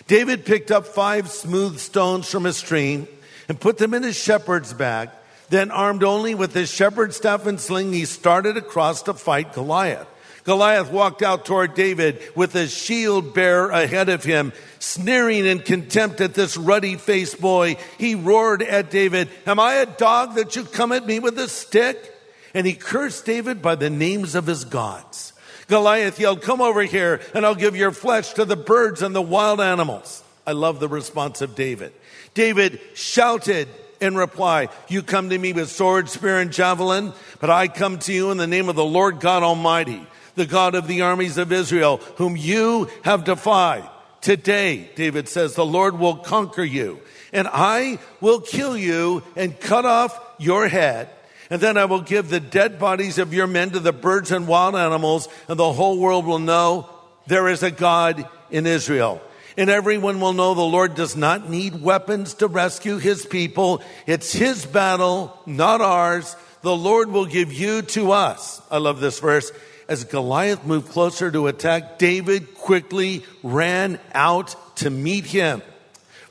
David 0.07 0.45
picked 0.45 0.71
up 0.71 0.87
five 0.87 1.31
smooth 1.31 1.81
stones 1.81 2.31
from 2.31 2.47
a 2.47 2.53
stream 2.53 3.09
and 3.49 3.59
put 3.59 3.79
them 3.79 3.93
in 3.93 4.05
his 4.05 4.15
shepherd's 4.15 4.73
bag. 4.73 5.11
Then, 5.49 5.73
armed 5.73 6.05
only 6.05 6.37
with 6.37 6.55
his 6.55 6.71
shepherd's 6.71 7.17
staff 7.17 7.45
and 7.45 7.61
sling, 7.61 7.93
he 7.93 8.05
started 8.05 8.57
across 8.57 9.03
to 9.03 9.15
fight 9.15 9.53
Goliath. 9.53 10.07
Goliath 10.45 10.93
walked 10.93 11.23
out 11.23 11.47
toward 11.47 11.75
David 11.75 12.21
with 12.35 12.53
his 12.53 12.73
shield 12.73 13.35
bearer 13.35 13.71
ahead 13.71 14.11
of 14.11 14.23
him, 14.23 14.53
sneering 14.79 15.47
in 15.47 15.61
contempt 15.61 16.21
at 16.21 16.35
this 16.35 16.57
ruddy 16.57 16.97
faced 16.97 17.41
boy. 17.41 17.77
He 17.99 18.15
roared 18.15 18.63
at 18.63 18.91
David, 18.91 19.31
Am 19.47 19.59
I 19.59 19.75
a 19.75 19.87
dog 19.87 20.35
that 20.35 20.55
you 20.55 20.65
come 20.65 20.93
at 20.93 21.07
me 21.07 21.19
with 21.19 21.39
a 21.39 21.49
stick? 21.49 22.13
And 22.53 22.67
he 22.67 22.75
cursed 22.75 23.25
David 23.25 23.63
by 23.63 23.75
the 23.75 23.91
names 23.91 24.35
of 24.35 24.47
his 24.47 24.65
gods. 24.65 25.33
Goliath 25.67 26.21
yelled, 26.21 26.43
Come 26.43 26.61
over 26.61 26.83
here, 26.83 27.21
and 27.35 27.47
I'll 27.47 27.55
give 27.55 27.75
your 27.75 27.91
flesh 27.91 28.35
to 28.35 28.45
the 28.45 28.57
birds 28.57 29.03
and 29.03 29.15
the 29.15 29.23
wild 29.23 29.61
animals. 29.61 30.23
I 30.47 30.53
love 30.53 30.79
the 30.79 30.89
response 30.89 31.41
of 31.41 31.55
David. 31.55 31.93
David 32.35 32.81
shouted 32.95 33.69
in 34.01 34.15
reply, 34.15 34.69
You 34.89 35.03
come 35.03 35.31
to 35.31 35.39
me 35.39 35.53
with 35.53 35.71
sword, 35.71 36.09
spear, 36.11 36.39
and 36.39 36.53
javelin, 36.53 37.13
but 37.41 37.49
I 37.49 37.69
come 37.69 37.99
to 38.01 38.13
you 38.13 38.31
in 38.31 38.37
the 38.37 38.47
name 38.47 38.69
of 38.69 38.77
the 38.77 38.85
Lord 38.85 39.21
God 39.21 39.43
Almighty, 39.43 40.07
the 40.35 40.47
God 40.47 40.75
of 40.75 40.87
the 40.89 41.03
armies 41.03 41.39
of 41.39 41.53
Israel, 41.53 41.99
whom 42.17 42.37
you 42.37 42.91
have 43.03 43.25
defied. 43.25 43.89
Today, 44.21 44.91
David 44.95 45.29
says, 45.29 45.55
the 45.55 45.67
Lord 45.67 45.99
will 45.99 46.17
conquer 46.17 46.65
you, 46.65 47.01
and 47.33 47.47
I 47.51 47.99
will 48.21 48.41
kill 48.41 48.77
you 48.77 49.23
and 49.37 49.59
cut 49.61 49.85
off 49.85 50.19
your 50.39 50.67
head. 50.67 51.11
And 51.51 51.61
then 51.61 51.77
I 51.77 51.85
will 51.85 52.01
give 52.01 52.31
the 52.31 52.41
dead 52.41 52.79
bodies 52.79 53.19
of 53.19 53.35
your 53.35 53.47
men 53.47 53.71
to 53.73 53.81
the 53.81 53.93
birds 53.93 54.33
and 54.33 54.49
wild 54.49 54.77
animals, 54.77 55.29
and 55.47 55.59
the 55.59 55.73
whole 55.73 55.99
world 55.99 56.25
will 56.25 56.39
know 56.39 56.89
there 57.27 57.49
is 57.49 57.63
a 57.63 57.71
God 57.71 58.27
in 58.51 58.67
Israel. 58.67 59.21
And 59.57 59.71
everyone 59.71 60.21
will 60.21 60.33
know 60.33 60.55
the 60.55 60.63
Lord 60.63 60.95
does 60.95 61.17
not 61.17 61.49
need 61.49 61.81
weapons 61.81 62.35
to 62.35 62.49
rescue 62.49 62.97
his 62.97 63.25
people. 63.25 63.83
It's 64.07 64.33
his 64.33 64.67
battle, 64.67 65.39
not 65.47 65.81
ours. 65.81 66.35
The 66.63 66.75
Lord 66.75 67.11
will 67.11 67.27
give 67.27 67.53
you 67.53 67.83
to 67.83 68.13
us. 68.13 68.61
I 68.71 68.79
love 68.79 68.99
this 69.01 69.21
verse. 69.21 69.53
As 69.89 70.05
Goliath 70.05 70.65
moved 70.65 70.91
closer 70.91 71.31
to 71.31 71.47
attack, 71.47 71.99
David 71.99 72.55
quickly 72.55 73.25
ran 73.43 73.99
out 74.15 74.57
to 74.77 74.91
meet 74.91 75.27
him. 75.27 75.63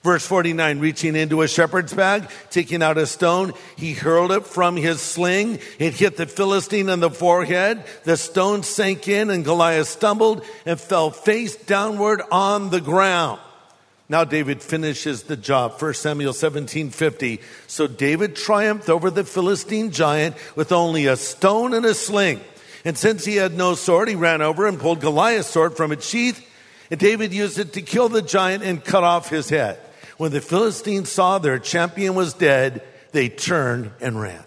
Verse 0.04 0.26
49, 0.28 0.80
reaching 0.80 1.16
into 1.16 1.42
a 1.44 1.48
shepherd's 1.48 1.94
bag, 1.94 2.30
taking 2.50 2.84
out 2.84 2.98
a 2.98 3.08
stone, 3.08 3.54
he 3.78 3.94
hurled 3.94 4.34
it 4.34 4.46
from 4.46 4.76
his 4.76 5.00
sling. 5.00 5.60
It 5.80 5.94
hit 5.94 6.18
the 6.18 6.26
Philistine 6.26 6.90
in 6.90 7.00
the 7.00 7.10
forehead. 7.10 7.86
The 8.04 8.18
stone 8.18 8.64
sank 8.64 9.08
in 9.08 9.30
and 9.30 9.46
Goliath 9.46 9.88
stumbled 9.88 10.44
and 10.66 10.78
fell 10.78 11.10
face 11.10 11.56
downward 11.56 12.22
on 12.32 12.70
the 12.70 12.82
ground. 12.82 13.40
Now 14.10 14.26
David 14.26 14.62
finishes 14.62 15.24
the 15.24 15.38
job. 15.38 15.82
1 15.82 15.94
Samuel 15.94 16.34
17, 16.34 16.90
50. 16.90 17.40
So 17.68 17.88
David 17.88 18.36
triumphed 18.36 18.90
over 18.90 19.10
the 19.10 19.24
Philistine 19.24 19.92
giant 19.92 20.36
with 20.58 20.74
only 20.74 21.06
a 21.06 21.16
stone 21.16 21.74
and 21.74 21.86
a 21.86 21.94
sling. 21.94 22.42
And 22.86 22.98
since 22.98 23.24
he 23.24 23.38
had 23.38 23.56
no 23.56 23.76
sword, 23.76 24.10
he 24.10 24.16
ran 24.16 24.42
over 24.42 24.68
and 24.68 24.80
pulled 24.80 25.00
Goliath's 25.00 25.50
sword 25.50 25.78
from 25.78 25.92
its 25.92 26.08
sheath. 26.08 26.46
And 26.92 27.00
David 27.00 27.34
used 27.34 27.58
it 27.60 27.74
to 27.74 27.82
kill 27.82 28.10
the 28.10 28.22
giant 28.22 28.64
and 28.64 28.84
cut 28.84 29.04
off 29.04 29.30
his 29.30 29.50
head. 29.50 29.80
When 30.18 30.32
the 30.32 30.42
Philistines 30.42 31.10
saw 31.10 31.40
their 31.40 31.60
champion 31.60 32.16
was 32.16 32.34
dead, 32.34 32.84
they 33.12 33.30
turned 33.30 33.92
and 34.02 34.20
ran. 34.20 34.44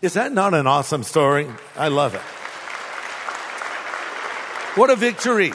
Is 0.00 0.14
that 0.14 0.32
not 0.32 0.54
an 0.54 0.66
awesome 0.66 1.02
story? 1.02 1.46
I 1.76 1.88
love 1.88 2.14
it. 2.14 2.20
What 4.78 4.90
a 4.90 4.96
victory. 4.96 5.52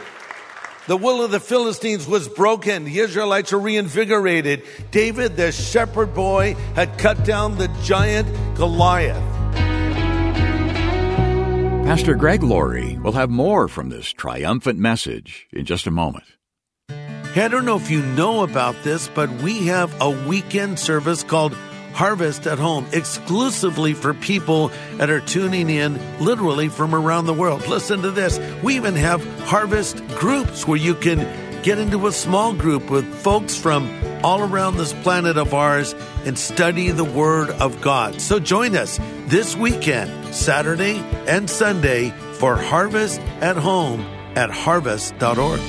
The 0.88 0.98
will 0.98 1.24
of 1.24 1.32
the 1.32 1.40
Philistines 1.40 2.06
was 2.06 2.28
broken. 2.28 2.84
The 2.84 3.00
Israelites 3.00 3.54
were 3.54 3.60
reinvigorated. 3.60 4.64
David, 4.92 5.38
the 5.38 5.54
shepherd 5.54 6.14
boy, 6.14 6.56
had 6.76 6.98
cut 6.98 7.24
down 7.24 7.58
the 7.58 7.70
giant 7.84 8.28
Goliath. 8.56 9.33
Pastor 11.86 12.16
Greg 12.16 12.44
Laurie 12.44 12.98
will 13.00 13.12
have 13.12 13.30
more 13.30 13.68
from 13.68 13.90
this 13.90 14.10
triumphant 14.10 14.80
message 14.80 15.48
in 15.52 15.66
just 15.66 15.86
a 15.86 15.92
moment. 15.92 16.24
Hey, 17.34 17.44
I 17.44 17.48
don't 17.50 17.66
know 17.66 17.76
if 17.76 17.92
you 17.92 18.02
know 18.02 18.44
about 18.44 18.76
this, 18.84 19.10
but 19.10 19.30
we 19.44 19.68
have 19.68 19.94
a 20.02 20.10
weekend 20.26 20.80
service 20.80 21.24
called 21.24 21.54
Harvest 21.94 22.48
at 22.48 22.58
Home 22.58 22.88
exclusively 22.94 23.94
for 23.94 24.14
people 24.14 24.72
that 24.94 25.10
are 25.10 25.20
tuning 25.20 25.70
in 25.70 26.00
literally 26.20 26.70
from 26.70 26.96
around 26.96 27.26
the 27.26 27.34
world. 27.34 27.68
Listen 27.68 28.02
to 28.02 28.12
this. 28.12 28.40
We 28.64 28.78
even 28.78 28.96
have 28.96 29.24
harvest 29.42 30.08
groups 30.16 30.66
where 30.66 30.80
you 30.80 30.96
can 30.96 31.20
get 31.64 31.80
into 31.80 32.08
a 32.08 32.14
small 32.14 32.54
group 32.54 32.90
with 32.90 33.06
folks 33.14 33.58
from 33.58 33.88
all 34.24 34.42
around 34.42 34.78
this 34.78 34.94
planet 34.94 35.38
of 35.38 35.54
ours 35.54 35.94
and 36.26 36.38
study 36.38 36.90
the 36.90 37.04
Word 37.04 37.50
of 37.50 37.82
God. 37.82 38.22
So 38.22 38.40
join 38.40 38.76
us 38.76 39.00
this 39.28 39.56
weekend, 39.56 40.34
Saturday 40.34 40.98
and 41.28 41.50
Sunday, 41.50 42.10
for 42.34 42.56
Harvest 42.56 43.20
at 43.42 43.58
Home 43.58 44.02
at 44.36 44.50
harvest.org. 44.50 45.60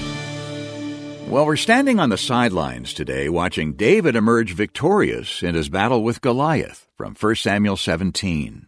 Well, 1.28 1.46
we're 1.46 1.56
standing 1.56 1.98
on 1.98 2.10
the 2.10 2.18
sidelines 2.18 2.92
today 2.92 3.28
watching 3.28 3.72
David 3.74 4.14
emerge 4.14 4.52
victorious 4.52 5.42
in 5.42 5.54
his 5.54 5.68
battle 5.68 6.02
with 6.02 6.20
Goliath 6.20 6.86
from 6.94 7.14
1 7.14 7.36
Samuel 7.36 7.76
17. 7.76 8.66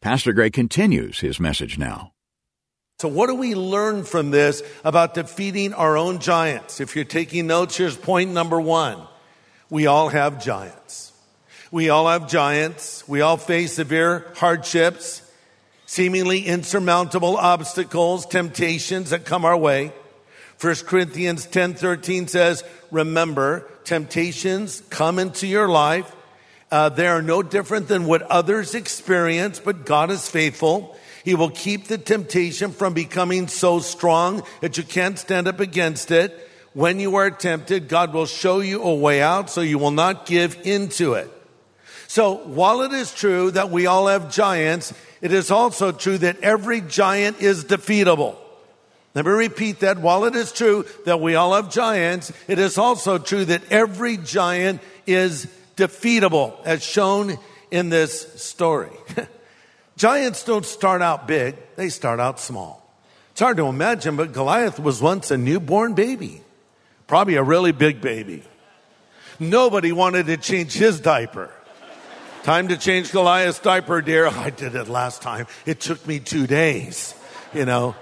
Pastor 0.00 0.32
Greg 0.32 0.52
continues 0.52 1.20
his 1.20 1.38
message 1.38 1.78
now. 1.78 2.12
So, 2.98 3.08
what 3.08 3.28
do 3.28 3.34
we 3.34 3.54
learn 3.54 4.04
from 4.04 4.30
this 4.30 4.62
about 4.84 5.14
defeating 5.14 5.74
our 5.74 5.96
own 5.96 6.18
giants? 6.18 6.80
If 6.80 6.96
you're 6.96 7.04
taking 7.04 7.46
notes, 7.46 7.76
here's 7.76 7.96
point 7.96 8.30
number 8.32 8.60
one 8.60 9.06
we 9.72 9.86
all 9.86 10.10
have 10.10 10.44
giants. 10.44 11.14
We 11.70 11.88
all 11.88 12.06
have 12.06 12.28
giants. 12.28 13.08
We 13.08 13.22
all 13.22 13.38
face 13.38 13.72
severe 13.72 14.30
hardships, 14.36 15.22
seemingly 15.86 16.42
insurmountable 16.44 17.38
obstacles, 17.38 18.26
temptations 18.26 19.08
that 19.10 19.24
come 19.24 19.46
our 19.46 19.56
way. 19.56 19.94
1 20.60 20.74
Corinthians 20.84 21.46
10 21.46 21.72
13 21.72 22.28
says, 22.28 22.64
Remember, 22.90 23.66
temptations 23.84 24.82
come 24.90 25.18
into 25.18 25.46
your 25.46 25.68
life. 25.70 26.14
Uh, 26.70 26.90
they 26.90 27.06
are 27.06 27.22
no 27.22 27.42
different 27.42 27.88
than 27.88 28.04
what 28.04 28.20
others 28.20 28.74
experience, 28.74 29.58
but 29.58 29.86
God 29.86 30.10
is 30.10 30.28
faithful. 30.28 30.98
He 31.24 31.34
will 31.34 31.48
keep 31.48 31.86
the 31.86 31.96
temptation 31.96 32.72
from 32.72 32.92
becoming 32.92 33.48
so 33.48 33.78
strong 33.78 34.42
that 34.60 34.76
you 34.76 34.82
can't 34.82 35.18
stand 35.18 35.48
up 35.48 35.60
against 35.60 36.10
it. 36.10 36.50
When 36.74 37.00
you 37.00 37.16
are 37.16 37.30
tempted, 37.30 37.88
God 37.88 38.14
will 38.14 38.26
show 38.26 38.60
you 38.60 38.82
a 38.82 38.94
way 38.94 39.20
out 39.20 39.50
so 39.50 39.60
you 39.60 39.78
will 39.78 39.90
not 39.90 40.26
give 40.26 40.58
into 40.64 41.14
it. 41.14 41.30
So 42.08 42.34
while 42.34 42.82
it 42.82 42.92
is 42.92 43.12
true 43.12 43.50
that 43.52 43.70
we 43.70 43.86
all 43.86 44.06
have 44.06 44.32
giants, 44.32 44.92
it 45.20 45.32
is 45.32 45.50
also 45.50 45.92
true 45.92 46.18
that 46.18 46.40
every 46.40 46.80
giant 46.80 47.40
is 47.40 47.64
defeatable. 47.64 48.36
Let 49.14 49.26
me 49.26 49.32
repeat 49.32 49.80
that. 49.80 49.98
While 49.98 50.24
it 50.24 50.34
is 50.34 50.52
true 50.52 50.86
that 51.04 51.20
we 51.20 51.34
all 51.34 51.54
have 51.54 51.70
giants, 51.70 52.32
it 52.48 52.58
is 52.58 52.78
also 52.78 53.18
true 53.18 53.44
that 53.46 53.62
every 53.70 54.16
giant 54.16 54.80
is 55.06 55.46
defeatable, 55.76 56.54
as 56.64 56.82
shown 56.82 57.38
in 57.70 57.88
this 57.88 58.42
story. 58.42 58.90
giants 59.96 60.44
don't 60.44 60.64
start 60.64 61.02
out 61.02 61.26
big, 61.26 61.56
they 61.76 61.88
start 61.88 62.20
out 62.20 62.40
small. 62.40 62.82
It's 63.32 63.40
hard 63.40 63.56
to 63.58 63.66
imagine, 63.66 64.16
but 64.16 64.32
Goliath 64.32 64.78
was 64.78 65.00
once 65.00 65.30
a 65.30 65.38
newborn 65.38 65.94
baby, 65.94 66.42
probably 67.12 67.34
a 67.34 67.42
really 67.42 67.72
big 67.72 68.00
baby. 68.00 68.42
Nobody 69.38 69.92
wanted 69.92 70.28
to 70.28 70.38
change 70.38 70.72
his 70.72 70.98
diaper. 70.98 71.50
Time 72.42 72.68
to 72.68 72.78
change 72.78 73.12
Goliath's 73.12 73.58
diaper, 73.58 74.00
dear. 74.00 74.26
I 74.28 74.48
did 74.48 74.74
it 74.74 74.88
last 74.88 75.20
time. 75.20 75.46
It 75.66 75.78
took 75.78 76.06
me 76.06 76.20
two 76.20 76.46
days, 76.46 77.14
you 77.52 77.66
know. 77.66 77.94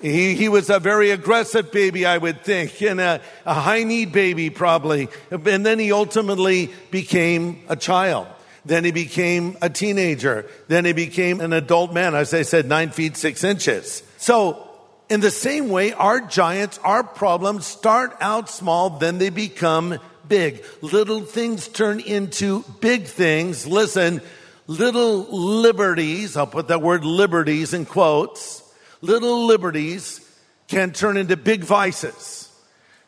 He, 0.00 0.36
he 0.36 0.48
was 0.48 0.70
a 0.70 0.78
very 0.78 1.10
aggressive 1.10 1.72
baby, 1.72 2.06
I 2.06 2.18
would 2.18 2.44
think, 2.44 2.80
and 2.82 3.00
a, 3.00 3.20
a 3.44 3.54
high 3.54 3.82
need 3.82 4.12
baby, 4.12 4.50
probably. 4.50 5.08
And 5.32 5.66
then 5.66 5.80
he 5.80 5.90
ultimately 5.90 6.72
became 6.92 7.64
a 7.68 7.74
child. 7.74 8.28
Then 8.64 8.84
he 8.84 8.92
became 8.92 9.56
a 9.60 9.68
teenager. 9.68 10.46
Then 10.68 10.84
he 10.84 10.92
became 10.92 11.40
an 11.40 11.52
adult 11.52 11.92
man, 11.92 12.14
as 12.14 12.32
I 12.32 12.42
said, 12.42 12.68
nine 12.68 12.90
feet, 12.90 13.16
six 13.16 13.42
inches. 13.42 14.04
So, 14.18 14.65
in 15.08 15.20
the 15.20 15.30
same 15.30 15.68
way, 15.68 15.92
our 15.92 16.20
giants, 16.20 16.78
our 16.82 17.04
problems 17.04 17.66
start 17.66 18.16
out 18.20 18.50
small, 18.50 18.90
then 18.90 19.18
they 19.18 19.30
become 19.30 19.98
big. 20.26 20.64
Little 20.82 21.20
things 21.20 21.68
turn 21.68 22.00
into 22.00 22.64
big 22.80 23.04
things. 23.04 23.66
Listen, 23.66 24.20
little 24.66 25.22
liberties, 25.30 26.36
I'll 26.36 26.46
put 26.46 26.68
that 26.68 26.82
word 26.82 27.04
liberties 27.04 27.72
in 27.72 27.84
quotes 27.84 28.64
little 29.00 29.46
liberties 29.46 30.20
can 30.68 30.92
turn 30.92 31.16
into 31.16 31.36
big 31.36 31.62
vices. 31.62 32.50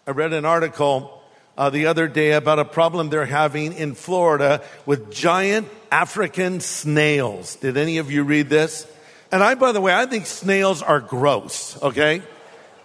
I 0.07 0.13
read 0.13 0.33
an 0.33 0.45
article 0.45 1.23
uh, 1.57 1.71
the 1.71 1.87
other 1.87 2.07
day 2.07 2.33
about 2.33 2.59
a 2.59 2.65
problem 2.65 3.11
they're 3.11 3.27
having 3.27 3.73
in 3.73 3.95
Florida 3.95 4.63
with 4.87 5.13
giant 5.13 5.69
African 5.91 6.61
snails. 6.61 7.57
Did 7.57 7.77
any 7.77 7.99
of 7.99 8.11
you 8.11 8.23
read 8.23 8.49
this? 8.49 8.87
And 9.31 9.43
I, 9.43 9.55
by 9.55 9.73
the 9.73 9.81
way, 9.81 9.95
I 9.95 10.07
think 10.07 10.27
snails 10.27 10.83
are 10.83 11.01
gross, 11.01 11.81
okay? 11.83 12.23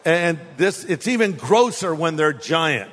And 0.03 0.39
this, 0.57 0.83
it's 0.83 1.07
even 1.07 1.33
grosser 1.33 1.95
when 1.95 2.17
they're 2.17 2.33
giant. 2.33 2.91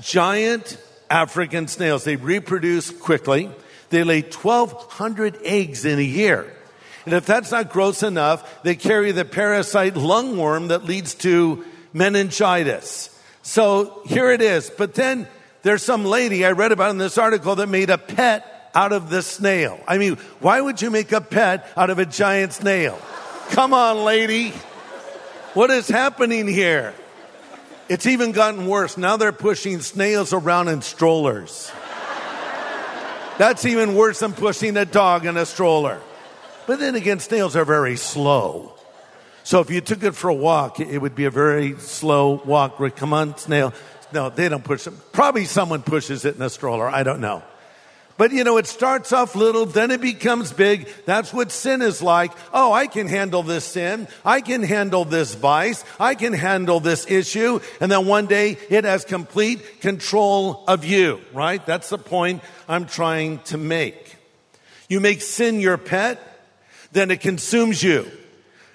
Giant 0.00 0.78
African 1.10 1.66
snails. 1.68 2.04
They 2.04 2.16
reproduce 2.16 2.90
quickly. 2.90 3.50
They 3.90 4.04
lay 4.04 4.22
1,200 4.22 5.38
eggs 5.44 5.84
in 5.84 5.98
a 5.98 6.02
year. 6.02 6.52
And 7.04 7.14
if 7.14 7.26
that's 7.26 7.50
not 7.50 7.70
gross 7.70 8.02
enough, 8.02 8.62
they 8.62 8.76
carry 8.76 9.10
the 9.12 9.24
parasite 9.24 9.94
lungworm 9.94 10.68
that 10.68 10.84
leads 10.84 11.14
to 11.16 11.64
meningitis. 11.92 13.10
So 13.42 14.02
here 14.06 14.30
it 14.30 14.40
is. 14.40 14.70
But 14.70 14.94
then 14.94 15.26
there's 15.62 15.82
some 15.82 16.04
lady 16.04 16.44
I 16.44 16.52
read 16.52 16.72
about 16.72 16.90
in 16.90 16.98
this 16.98 17.18
article 17.18 17.56
that 17.56 17.68
made 17.68 17.90
a 17.90 17.98
pet 17.98 18.51
out 18.74 18.92
of 18.92 19.10
the 19.10 19.22
snail. 19.22 19.78
I 19.86 19.98
mean, 19.98 20.16
why 20.40 20.60
would 20.60 20.80
you 20.80 20.90
make 20.90 21.12
a 21.12 21.20
pet 21.20 21.68
out 21.76 21.90
of 21.90 21.98
a 21.98 22.06
giant 22.06 22.52
snail? 22.52 22.98
Come 23.50 23.74
on, 23.74 24.04
lady. 24.04 24.50
What 25.54 25.70
is 25.70 25.88
happening 25.88 26.48
here? 26.48 26.94
It's 27.88 28.06
even 28.06 28.32
gotten 28.32 28.66
worse. 28.66 28.96
Now 28.96 29.16
they're 29.16 29.32
pushing 29.32 29.80
snails 29.80 30.32
around 30.32 30.68
in 30.68 30.80
strollers. 30.80 31.70
That's 33.38 33.64
even 33.64 33.94
worse 33.94 34.20
than 34.20 34.32
pushing 34.32 34.76
a 34.76 34.84
dog 34.84 35.26
in 35.26 35.36
a 35.36 35.44
stroller. 35.44 36.00
But 36.66 36.78
then 36.78 36.94
again, 36.94 37.18
snails 37.18 37.56
are 37.56 37.64
very 37.64 37.96
slow. 37.96 38.72
So 39.44 39.60
if 39.60 39.70
you 39.70 39.80
took 39.80 40.02
it 40.04 40.14
for 40.14 40.28
a 40.28 40.34
walk, 40.34 40.80
it 40.80 40.98
would 40.98 41.14
be 41.14 41.24
a 41.24 41.30
very 41.30 41.78
slow 41.78 42.40
walk. 42.44 42.78
Come 42.96 43.12
on, 43.12 43.36
snail. 43.36 43.74
No, 44.12 44.30
they 44.30 44.48
don't 44.48 44.62
push 44.62 44.86
it. 44.86 44.92
Probably 45.12 45.44
someone 45.44 45.82
pushes 45.82 46.24
it 46.24 46.36
in 46.36 46.42
a 46.42 46.50
stroller. 46.50 46.88
I 46.88 47.02
don't 47.02 47.20
know. 47.20 47.42
But 48.16 48.32
you 48.32 48.44
know, 48.44 48.58
it 48.58 48.66
starts 48.66 49.12
off 49.12 49.34
little, 49.34 49.66
then 49.66 49.90
it 49.90 50.00
becomes 50.00 50.52
big. 50.52 50.88
That's 51.06 51.32
what 51.32 51.50
sin 51.50 51.82
is 51.82 52.02
like. 52.02 52.32
Oh, 52.52 52.72
I 52.72 52.86
can 52.86 53.08
handle 53.08 53.42
this 53.42 53.64
sin. 53.64 54.06
I 54.24 54.40
can 54.40 54.62
handle 54.62 55.04
this 55.04 55.34
vice. 55.34 55.84
I 55.98 56.14
can 56.14 56.32
handle 56.32 56.80
this 56.80 57.10
issue. 57.10 57.60
And 57.80 57.90
then 57.90 58.06
one 58.06 58.26
day 58.26 58.58
it 58.68 58.84
has 58.84 59.04
complete 59.04 59.80
control 59.80 60.64
of 60.68 60.84
you, 60.84 61.20
right? 61.32 61.64
That's 61.64 61.88
the 61.88 61.98
point 61.98 62.42
I'm 62.68 62.86
trying 62.86 63.38
to 63.44 63.58
make. 63.58 64.16
You 64.88 65.00
make 65.00 65.22
sin 65.22 65.60
your 65.60 65.78
pet, 65.78 66.20
then 66.92 67.10
it 67.10 67.20
consumes 67.20 67.82
you. 67.82 68.10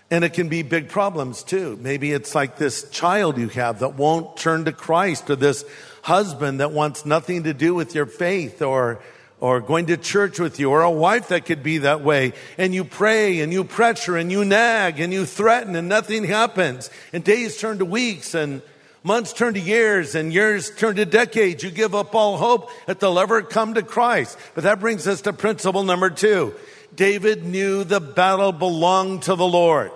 And 0.10 0.24
it 0.24 0.34
can 0.34 0.48
be 0.48 0.64
big 0.64 0.88
problems 0.88 1.44
too. 1.44 1.78
Maybe 1.82 2.14
it's 2.14 2.34
like 2.34 2.58
this 2.58 2.90
child 2.90 3.38
you 3.38 3.50
have 3.50 3.80
that 3.80 3.96
won't 3.96 4.38
turn 4.38 4.66
to 4.66 4.72
Christ 4.72 5.30
or 5.30 5.36
this 5.36 5.66
husband 6.02 6.62
that 6.62 6.72
wants 6.72 7.06
nothing 7.06 7.44
to 7.44 7.54
do 7.54 7.76
with 7.76 7.94
your 7.94 8.06
faith 8.06 8.62
or 8.62 9.00
or 9.40 9.62
going 9.62 9.86
to 9.88 9.98
church 9.98 10.40
with 10.40 10.60
you 10.60 10.72
or 10.72 10.82
a 10.82 10.92
wife 10.92 11.28
that 11.28 11.46
could 11.46 11.62
be 11.62 11.80
that 11.80 12.02
way 12.02 12.34
and 12.58 12.74
you 12.74 12.84
pray 12.84 13.42
and 13.42 13.54
you 13.54 13.64
pressure 13.64 14.18
and 14.18 14.32
you 14.32 14.44
nag 14.44 15.00
and 15.00 15.14
you 15.14 15.26
threaten 15.26 15.76
and 15.76 15.88
nothing 15.88 16.24
happens. 16.24 16.90
And 17.14 17.24
days 17.24 17.58
turn 17.58 17.78
to 17.80 17.86
weeks 17.86 18.34
and 18.34 18.62
months 19.04 19.34
turn 19.34 19.54
to 19.54 19.60
years 19.60 20.16
and 20.16 20.34
years 20.34 20.72
turn 20.76 20.96
to 20.96 21.06
decades. 21.06 21.64
You 21.64 21.72
give 21.72 21.94
up 21.94 22.16
all 22.16 22.38
hope 22.38 22.70
that 22.88 23.00
they'll 23.00 23.20
ever 23.20 23.42
come 23.42 23.76
to 23.76 23.84
christ. 23.84 24.38
But 24.56 24.64
that 24.64 24.80
brings 24.80 25.08
us 25.08 25.22
to 25.22 25.34
principle 25.34 25.84
number 25.84 26.10
two. 26.10 26.56
David 26.96 27.46
knew 27.46 27.84
the 27.84 28.02
battle 28.02 28.52
belonged 28.52 29.24
to 29.24 29.36
the 29.36 29.48
lord. 29.48 29.92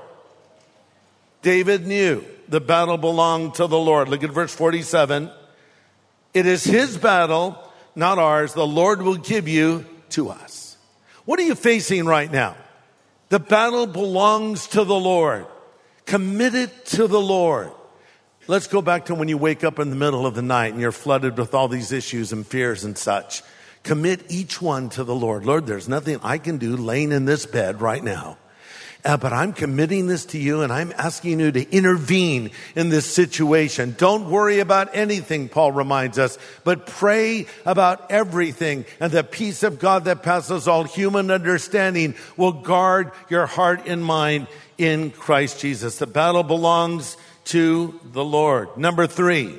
David 1.41 1.88
knew 1.88 2.24
the 2.48 2.62
battle 2.62 2.98
belonged 2.98 3.55
to 3.55 3.65
the 3.65 3.79
lord. 3.79 4.07
Look 4.07 4.24
at 4.24 4.29
verse 4.29 4.53
47 4.53 5.31
it 6.33 6.45
is 6.45 6.63
his 6.63 6.98
battle 6.98 7.57
not 7.95 8.17
ours. 8.17 8.53
The 8.53 8.67
Lord 8.67 9.01
will 9.01 9.17
give 9.17 9.48
you 9.48 9.86
to 10.12 10.29
us. 10.29 10.77
What 11.25 11.39
are 11.39 11.43
you 11.43 11.55
facing 11.55 12.05
right 12.05 12.31
now? 12.31 12.55
The 13.29 13.39
battle 13.39 13.88
belongs 13.88 14.67
to 14.67 14.83
the 14.83 14.95
Lord. 14.95 15.45
Commit 16.05 16.55
it 16.55 16.86
to 16.88 17.07
the 17.07 17.21
Lord. 17.21 17.71
Let's 18.48 18.67
go 18.67 18.81
back 18.81 19.05
to 19.05 19.15
when 19.15 19.29
you 19.29 19.38
wake 19.38 19.63
up 19.63 19.79
in 19.79 19.89
the 19.89 19.95
middle 19.95 20.25
of 20.25 20.36
the 20.36 20.41
night 20.41 20.74
and 20.74 20.81
you're 20.81 20.91
flooded 20.91 21.38
with 21.38 21.53
all 21.53 21.67
these 21.67 21.91
issues 21.91 22.33
and 22.33 22.45
fears 22.45 22.83
and 22.83 22.98
such. 22.98 23.43
Commit 23.83 24.25
each 24.29 24.62
one 24.62 24.89
to 24.89 25.03
the 25.03 25.15
Lord. 25.15 25.45
Lord, 25.45 25.65
there's 25.65 25.88
nothing 25.88 26.19
I 26.21 26.38
can 26.38 26.57
do 26.57 26.75
laying 26.75 27.12
in 27.12 27.25
this 27.25 27.45
bed 27.45 27.81
right 27.81 28.03
now. 28.03 28.38
Uh, 29.03 29.17
but 29.17 29.34
I'm 29.34 29.51
committing 29.51 30.05
this 30.05 30.25
to 30.27 30.38
you 30.38 30.62
and 30.62 30.72
I'm 30.72 30.93
asking 30.96 31.39
you 31.39 31.51
to 31.51 31.75
intervene 31.75 32.51
in 32.75 32.89
this 32.89 33.05
situation. 33.05 33.96
Don't 33.98 34.29
worry 34.29 34.60
about 34.60 34.96
anything, 34.96 35.50
Paul 35.50 35.72
reminds 35.72 36.20
us, 36.20 36.38
but 36.63 36.86
pray 36.86 37.48
about 37.65 38.12
everything. 38.12 38.86
And 39.00 39.12
the 39.12 39.24
peace 39.24 39.63
of 39.63 39.79
God 39.79 40.05
that 40.05 40.22
passes 40.22 40.67
all 40.67 40.84
human 40.84 41.31
understanding 41.31 42.13
will 42.38 42.51
guard 42.51 43.12
your 43.27 43.48
heart 43.48 43.88
and 43.88 44.05
mind 44.05 44.48
in 44.77 45.10
Christ 45.10 45.60
Jesus. 45.60 45.98
The 45.98 46.08
battle 46.08 46.43
belongs 46.43 47.17
to 47.46 48.00
the 48.03 48.24
Lord. 48.24 48.77
Number 48.77 49.08
three, 49.08 49.58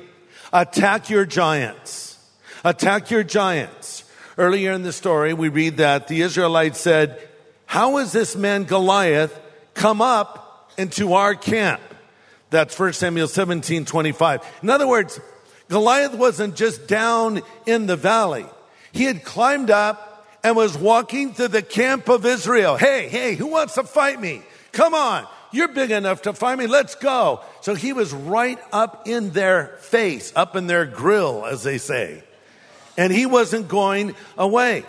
attack 0.53 1.09
your 1.09 1.25
giants. 1.25 2.17
Attack 2.63 3.11
your 3.11 3.23
giants. 3.23 4.05
Earlier 4.37 4.71
in 4.71 4.83
the 4.83 4.93
story, 4.93 5.33
we 5.33 5.49
read 5.49 5.77
that 5.77 6.07
the 6.07 6.21
Israelites 6.21 6.79
said, 6.79 7.19
how 7.65 7.97
is 7.97 8.11
this 8.11 8.35
man 8.35 8.65
Goliath 8.65 9.39
come 9.73 10.01
up 10.01 10.71
into 10.77 11.13
our 11.13 11.35
camp? 11.35 11.81
That's 12.49 12.77
1 12.77 12.93
Samuel 12.93 13.27
17, 13.27 13.85
25. 13.85 14.59
In 14.61 14.69
other 14.69 14.87
words, 14.87 15.19
Goliath 15.69 16.13
wasn't 16.13 16.55
just 16.55 16.87
down 16.87 17.41
in 17.65 17.87
the 17.87 17.95
valley. 17.95 18.45
He 18.91 19.05
had 19.05 19.23
climbed 19.23 19.71
up 19.71 20.27
and 20.43 20.55
was 20.55 20.77
walking 20.77 21.33
to 21.35 21.47
the 21.47 21.61
camp 21.61 22.09
of 22.09 22.25
Israel. 22.25 22.77
Hey, 22.77 23.07
hey, 23.07 23.35
who 23.35 23.47
wants 23.47 23.75
to 23.75 23.83
fight 23.83 24.19
me? 24.19 24.43
Come 24.71 24.93
on. 24.93 25.25
You're 25.51 25.69
big 25.69 25.91
enough 25.91 26.23
to 26.23 26.33
fight 26.33 26.57
me. 26.57 26.67
Let's 26.67 26.95
go. 26.95 27.41
So 27.61 27.75
he 27.75 27.93
was 27.93 28.11
right 28.13 28.59
up 28.71 29.07
in 29.07 29.31
their 29.31 29.77
face, 29.79 30.33
up 30.35 30.55
in 30.55 30.67
their 30.67 30.85
grill, 30.85 31.45
as 31.45 31.63
they 31.63 31.77
say. 31.77 32.23
And 32.97 33.13
he 33.13 33.25
wasn't 33.25 33.67
going 33.67 34.15
away. 34.37 34.83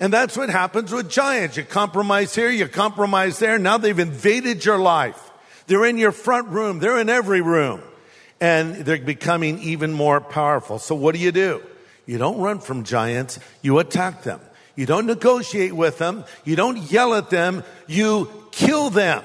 And 0.00 0.10
that's 0.10 0.34
what 0.36 0.48
happens 0.48 0.90
with 0.92 1.10
giants. 1.10 1.58
You 1.58 1.64
compromise 1.64 2.34
here, 2.34 2.50
you 2.50 2.66
compromise 2.66 3.38
there. 3.38 3.58
Now 3.58 3.76
they've 3.76 3.98
invaded 3.98 4.64
your 4.64 4.78
life. 4.78 5.30
They're 5.66 5.84
in 5.84 5.98
your 5.98 6.10
front 6.10 6.48
room. 6.48 6.78
They're 6.78 6.98
in 6.98 7.10
every 7.10 7.42
room. 7.42 7.82
And 8.40 8.76
they're 8.76 8.98
becoming 8.98 9.58
even 9.58 9.92
more 9.92 10.22
powerful. 10.22 10.78
So 10.78 10.94
what 10.94 11.14
do 11.14 11.20
you 11.20 11.32
do? 11.32 11.62
You 12.06 12.16
don't 12.16 12.40
run 12.40 12.60
from 12.60 12.84
giants. 12.84 13.38
You 13.60 13.78
attack 13.78 14.22
them. 14.22 14.40
You 14.74 14.86
don't 14.86 15.04
negotiate 15.04 15.74
with 15.74 15.98
them. 15.98 16.24
You 16.44 16.56
don't 16.56 16.78
yell 16.90 17.14
at 17.14 17.28
them. 17.28 17.62
You 17.86 18.30
kill 18.52 18.88
them. 18.88 19.22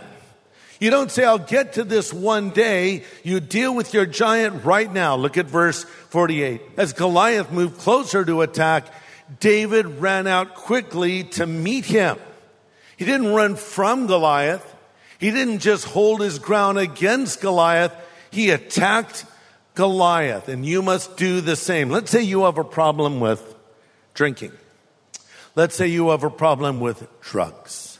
You 0.81 0.91
don't 0.91 1.09
say, 1.09 1.23
I'll 1.23 1.37
get 1.37 1.73
to 1.73 1.85
this 1.85 2.11
one 2.11 2.49
day. 2.49 3.05
You 3.23 3.39
deal 3.39 3.73
with 3.73 3.93
your 3.93 4.05
giant 4.05 4.65
right 4.65 4.91
now. 4.91 5.15
Look 5.15 5.37
at 5.37 5.45
verse 5.45 5.85
48. 6.09 6.61
As 6.75 6.91
Goliath 6.91 7.49
moved 7.49 7.79
closer 7.79 8.25
to 8.25 8.41
attack, 8.41 8.87
David 9.39 9.85
ran 9.85 10.27
out 10.27 10.55
quickly 10.55 11.23
to 11.23 11.45
meet 11.45 11.85
him. 11.85 12.17
He 12.97 13.05
didn't 13.05 13.33
run 13.33 13.55
from 13.55 14.07
Goliath. 14.07 14.75
He 15.19 15.31
didn't 15.31 15.59
just 15.59 15.85
hold 15.85 16.21
his 16.21 16.39
ground 16.39 16.77
against 16.77 17.41
Goliath. 17.41 17.93
He 18.31 18.51
attacked 18.51 19.25
Goliath, 19.73 20.47
and 20.47 20.65
you 20.65 20.81
must 20.81 21.17
do 21.17 21.41
the 21.41 21.55
same. 21.55 21.89
Let's 21.89 22.11
say 22.11 22.21
you 22.21 22.43
have 22.43 22.57
a 22.57 22.63
problem 22.63 23.19
with 23.19 23.55
drinking. 24.13 24.51
Let's 25.55 25.75
say 25.75 25.87
you 25.87 26.09
have 26.09 26.23
a 26.23 26.29
problem 26.29 26.79
with 26.79 27.07
drugs. 27.21 27.99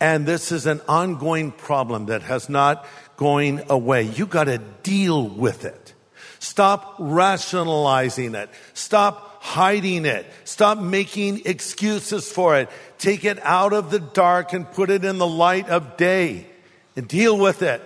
And 0.00 0.24
this 0.26 0.50
is 0.52 0.66
an 0.66 0.80
ongoing 0.88 1.52
problem 1.52 2.06
that 2.06 2.22
has 2.22 2.48
not 2.48 2.86
going 3.16 3.62
away. 3.68 4.02
You 4.02 4.26
got 4.26 4.44
to 4.44 4.58
deal 4.82 5.28
with 5.28 5.64
it. 5.64 5.94
Stop 6.38 6.96
rationalizing 6.98 8.34
it. 8.34 8.48
Stop 8.72 9.29
hiding 9.40 10.04
it. 10.04 10.30
Stop 10.44 10.78
making 10.78 11.42
excuses 11.46 12.30
for 12.30 12.56
it. 12.58 12.68
Take 12.98 13.24
it 13.24 13.38
out 13.42 13.72
of 13.72 13.90
the 13.90 13.98
dark 13.98 14.52
and 14.52 14.70
put 14.70 14.90
it 14.90 15.02
in 15.02 15.16
the 15.16 15.26
light 15.26 15.68
of 15.70 15.96
day 15.96 16.46
and 16.94 17.08
deal 17.08 17.36
with 17.36 17.62
it. 17.62 17.82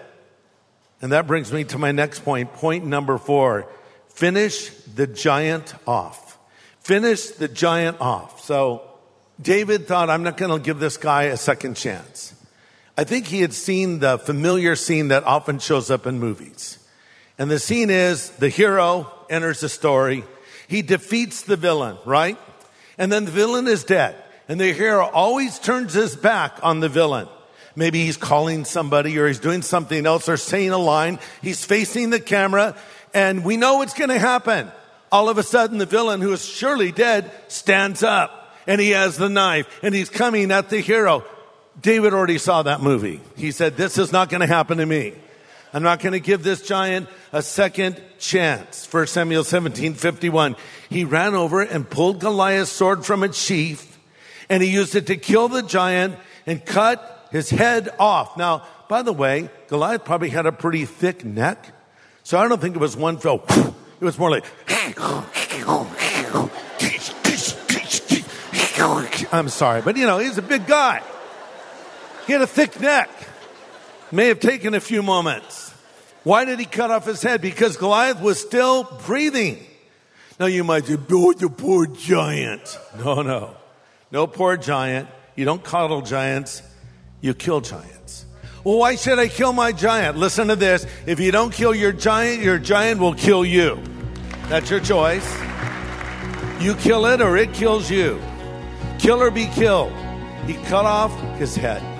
And 1.00 1.12
that 1.12 1.26
brings 1.26 1.52
me 1.52 1.64
to 1.64 1.78
my 1.78 1.92
next 1.92 2.24
point. 2.24 2.52
Point 2.54 2.84
number 2.84 3.18
four. 3.18 3.68
Finish 4.08 4.70
the 4.94 5.06
giant 5.06 5.74
off. 5.86 6.38
Finish 6.80 7.28
the 7.28 7.48
giant 7.48 8.00
off. 8.00 8.44
So 8.44 8.82
David 9.40 9.86
thought, 9.86 10.10
I'm 10.10 10.24
not 10.24 10.36
going 10.36 10.50
to 10.50 10.64
give 10.64 10.80
this 10.80 10.96
guy 10.96 11.24
a 11.24 11.36
second 11.36 11.76
chance. 11.76 12.34
I 12.98 13.04
think 13.04 13.26
he 13.26 13.40
had 13.40 13.52
seen 13.52 14.00
the 14.00 14.18
familiar 14.18 14.74
scene 14.74 15.08
that 15.08 15.24
often 15.24 15.60
shows 15.60 15.90
up 15.90 16.06
in 16.06 16.18
movies. 16.18 16.78
And 17.38 17.50
the 17.50 17.58
scene 17.58 17.90
is 17.90 18.30
the 18.30 18.48
hero 18.48 19.10
enters 19.30 19.60
the 19.60 19.68
story 19.68 20.24
he 20.68 20.82
defeats 20.82 21.42
the 21.42 21.56
villain, 21.56 21.96
right? 22.04 22.38
And 22.98 23.10
then 23.10 23.24
the 23.24 23.30
villain 23.30 23.66
is 23.66 23.84
dead. 23.84 24.16
And 24.48 24.60
the 24.60 24.72
hero 24.72 25.06
always 25.06 25.58
turns 25.58 25.94
his 25.94 26.16
back 26.16 26.58
on 26.62 26.80
the 26.80 26.88
villain. 26.88 27.28
Maybe 27.76 28.04
he's 28.04 28.16
calling 28.16 28.64
somebody 28.64 29.18
or 29.18 29.26
he's 29.26 29.40
doing 29.40 29.62
something 29.62 30.06
else 30.06 30.28
or 30.28 30.36
saying 30.36 30.70
a 30.70 30.78
line. 30.78 31.18
He's 31.42 31.64
facing 31.64 32.10
the 32.10 32.20
camera 32.20 32.76
and 33.12 33.44
we 33.44 33.56
know 33.56 33.78
what's 33.78 33.94
going 33.94 34.10
to 34.10 34.18
happen. 34.18 34.70
All 35.10 35.28
of 35.28 35.38
a 35.38 35.42
sudden, 35.42 35.78
the 35.78 35.86
villain 35.86 36.20
who 36.20 36.32
is 36.32 36.44
surely 36.44 36.92
dead 36.92 37.30
stands 37.48 38.02
up 38.02 38.54
and 38.66 38.80
he 38.80 38.90
has 38.90 39.16
the 39.16 39.28
knife 39.28 39.66
and 39.82 39.94
he's 39.94 40.10
coming 40.10 40.50
at 40.50 40.68
the 40.68 40.80
hero. 40.80 41.24
David 41.80 42.12
already 42.12 42.38
saw 42.38 42.62
that 42.62 42.80
movie. 42.80 43.20
He 43.36 43.50
said, 43.50 43.76
this 43.76 43.98
is 43.98 44.12
not 44.12 44.28
going 44.28 44.40
to 44.40 44.46
happen 44.46 44.78
to 44.78 44.86
me. 44.86 45.14
I'm 45.74 45.82
not 45.82 46.00
going 46.00 46.12
to 46.12 46.20
give 46.20 46.42
this 46.42 46.62
giant 46.62 47.08
a 47.32 47.42
second 47.42 48.00
chance. 48.18 48.90
1 48.90 49.08
Samuel 49.08 49.44
17, 49.44 49.94
51. 49.94 50.56
He 50.88 51.04
ran 51.04 51.34
over 51.34 51.60
and 51.60 51.88
pulled 51.88 52.20
Goliath's 52.20 52.70
sword 52.70 53.04
from 53.04 53.24
its 53.24 53.36
sheath 53.36 53.94
and 54.48 54.62
he 54.62 54.70
used 54.70 54.94
it 54.94 55.06
to 55.08 55.16
kill 55.16 55.48
the 55.48 55.62
giant 55.62 56.16
and 56.46 56.64
cut 56.64 57.28
his 57.30 57.50
head 57.50 57.90
off. 57.98 58.36
Now, 58.36 58.64
by 58.88 59.02
the 59.02 59.12
way, 59.12 59.50
Goliath 59.68 60.04
probably 60.04 60.30
had 60.30 60.46
a 60.46 60.52
pretty 60.52 60.84
thick 60.84 61.24
neck. 61.24 61.72
So 62.22 62.38
I 62.38 62.48
don't 62.48 62.60
think 62.60 62.76
it 62.76 62.80
was 62.80 62.96
one 62.96 63.18
fell. 63.18 63.44
It 64.00 64.04
was 64.04 64.18
more 64.18 64.28
like, 64.28 64.44
I'm 69.32 69.48
sorry, 69.48 69.80
but 69.80 69.96
you 69.96 70.04
know, 70.04 70.18
he's 70.18 70.36
a 70.36 70.42
big 70.42 70.66
guy. 70.66 71.00
He 72.26 72.32
had 72.32 72.42
a 72.42 72.46
thick 72.46 72.78
neck. 72.80 73.08
May 74.12 74.26
have 74.26 74.40
taken 74.40 74.74
a 74.74 74.80
few 74.80 75.02
moments. 75.02 75.63
Why 76.24 76.44
did 76.44 76.58
he 76.58 76.64
cut 76.64 76.90
off 76.90 77.06
his 77.06 77.22
head? 77.22 77.40
Because 77.40 77.76
Goliath 77.76 78.20
was 78.20 78.40
still 78.40 78.84
breathing. 79.06 79.58
Now 80.40 80.46
you 80.46 80.64
might 80.64 80.86
say, 80.86 80.96
oh, 81.10 81.32
the 81.32 81.48
poor 81.48 81.86
giant. 81.86 82.78
No, 82.98 83.22
no. 83.22 83.56
No 84.10 84.26
poor 84.26 84.56
giant. 84.56 85.08
You 85.36 85.44
don't 85.44 85.62
coddle 85.62 86.02
giants. 86.02 86.62
You 87.20 87.34
kill 87.34 87.60
giants. 87.60 88.24
Well, 88.64 88.78
why 88.78 88.96
should 88.96 89.18
I 89.18 89.28
kill 89.28 89.52
my 89.52 89.72
giant? 89.72 90.16
Listen 90.16 90.48
to 90.48 90.56
this. 90.56 90.86
If 91.06 91.20
you 91.20 91.30
don't 91.30 91.52
kill 91.52 91.74
your 91.74 91.92
giant, 91.92 92.42
your 92.42 92.58
giant 92.58 93.00
will 93.00 93.14
kill 93.14 93.44
you. 93.44 93.78
That's 94.48 94.70
your 94.70 94.80
choice. 94.80 95.30
You 96.60 96.74
kill 96.76 97.04
it 97.06 97.20
or 97.20 97.36
it 97.36 97.52
kills 97.52 97.90
you. 97.90 98.20
Kill 98.98 99.20
or 99.20 99.30
be 99.30 99.46
killed. 99.48 99.92
He 100.46 100.54
cut 100.54 100.86
off 100.86 101.12
his 101.36 101.54
head. 101.54 101.93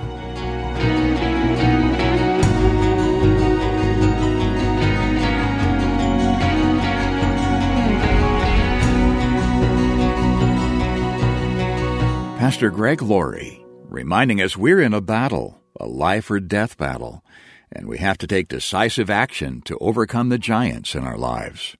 Pastor 12.54 12.70
Greg 12.70 13.02
Laurie 13.02 13.64
reminding 13.88 14.40
us 14.40 14.56
we're 14.56 14.80
in 14.80 14.94
a 14.94 15.00
battle, 15.00 15.60
a 15.80 15.86
life 15.86 16.30
or 16.30 16.38
death 16.38 16.78
battle, 16.78 17.24
and 17.72 17.88
we 17.88 17.98
have 17.98 18.16
to 18.18 18.28
take 18.28 18.46
decisive 18.46 19.10
action 19.10 19.60
to 19.62 19.76
overcome 19.78 20.28
the 20.28 20.38
giants 20.38 20.94
in 20.94 21.02
our 21.02 21.18
lives. 21.18 21.76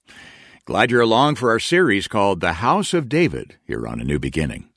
Glad 0.65 0.91
you're 0.91 1.01
along 1.01 1.37
for 1.37 1.51
our 1.51 1.61
series 1.61 2.09
called 2.09 2.41
The 2.41 2.55
House 2.55 2.93
of 2.93 3.09
David 3.09 3.55
here 3.65 3.87
on 3.87 4.01
A 4.01 4.05
New 4.05 4.19
Beginning. 4.19 4.69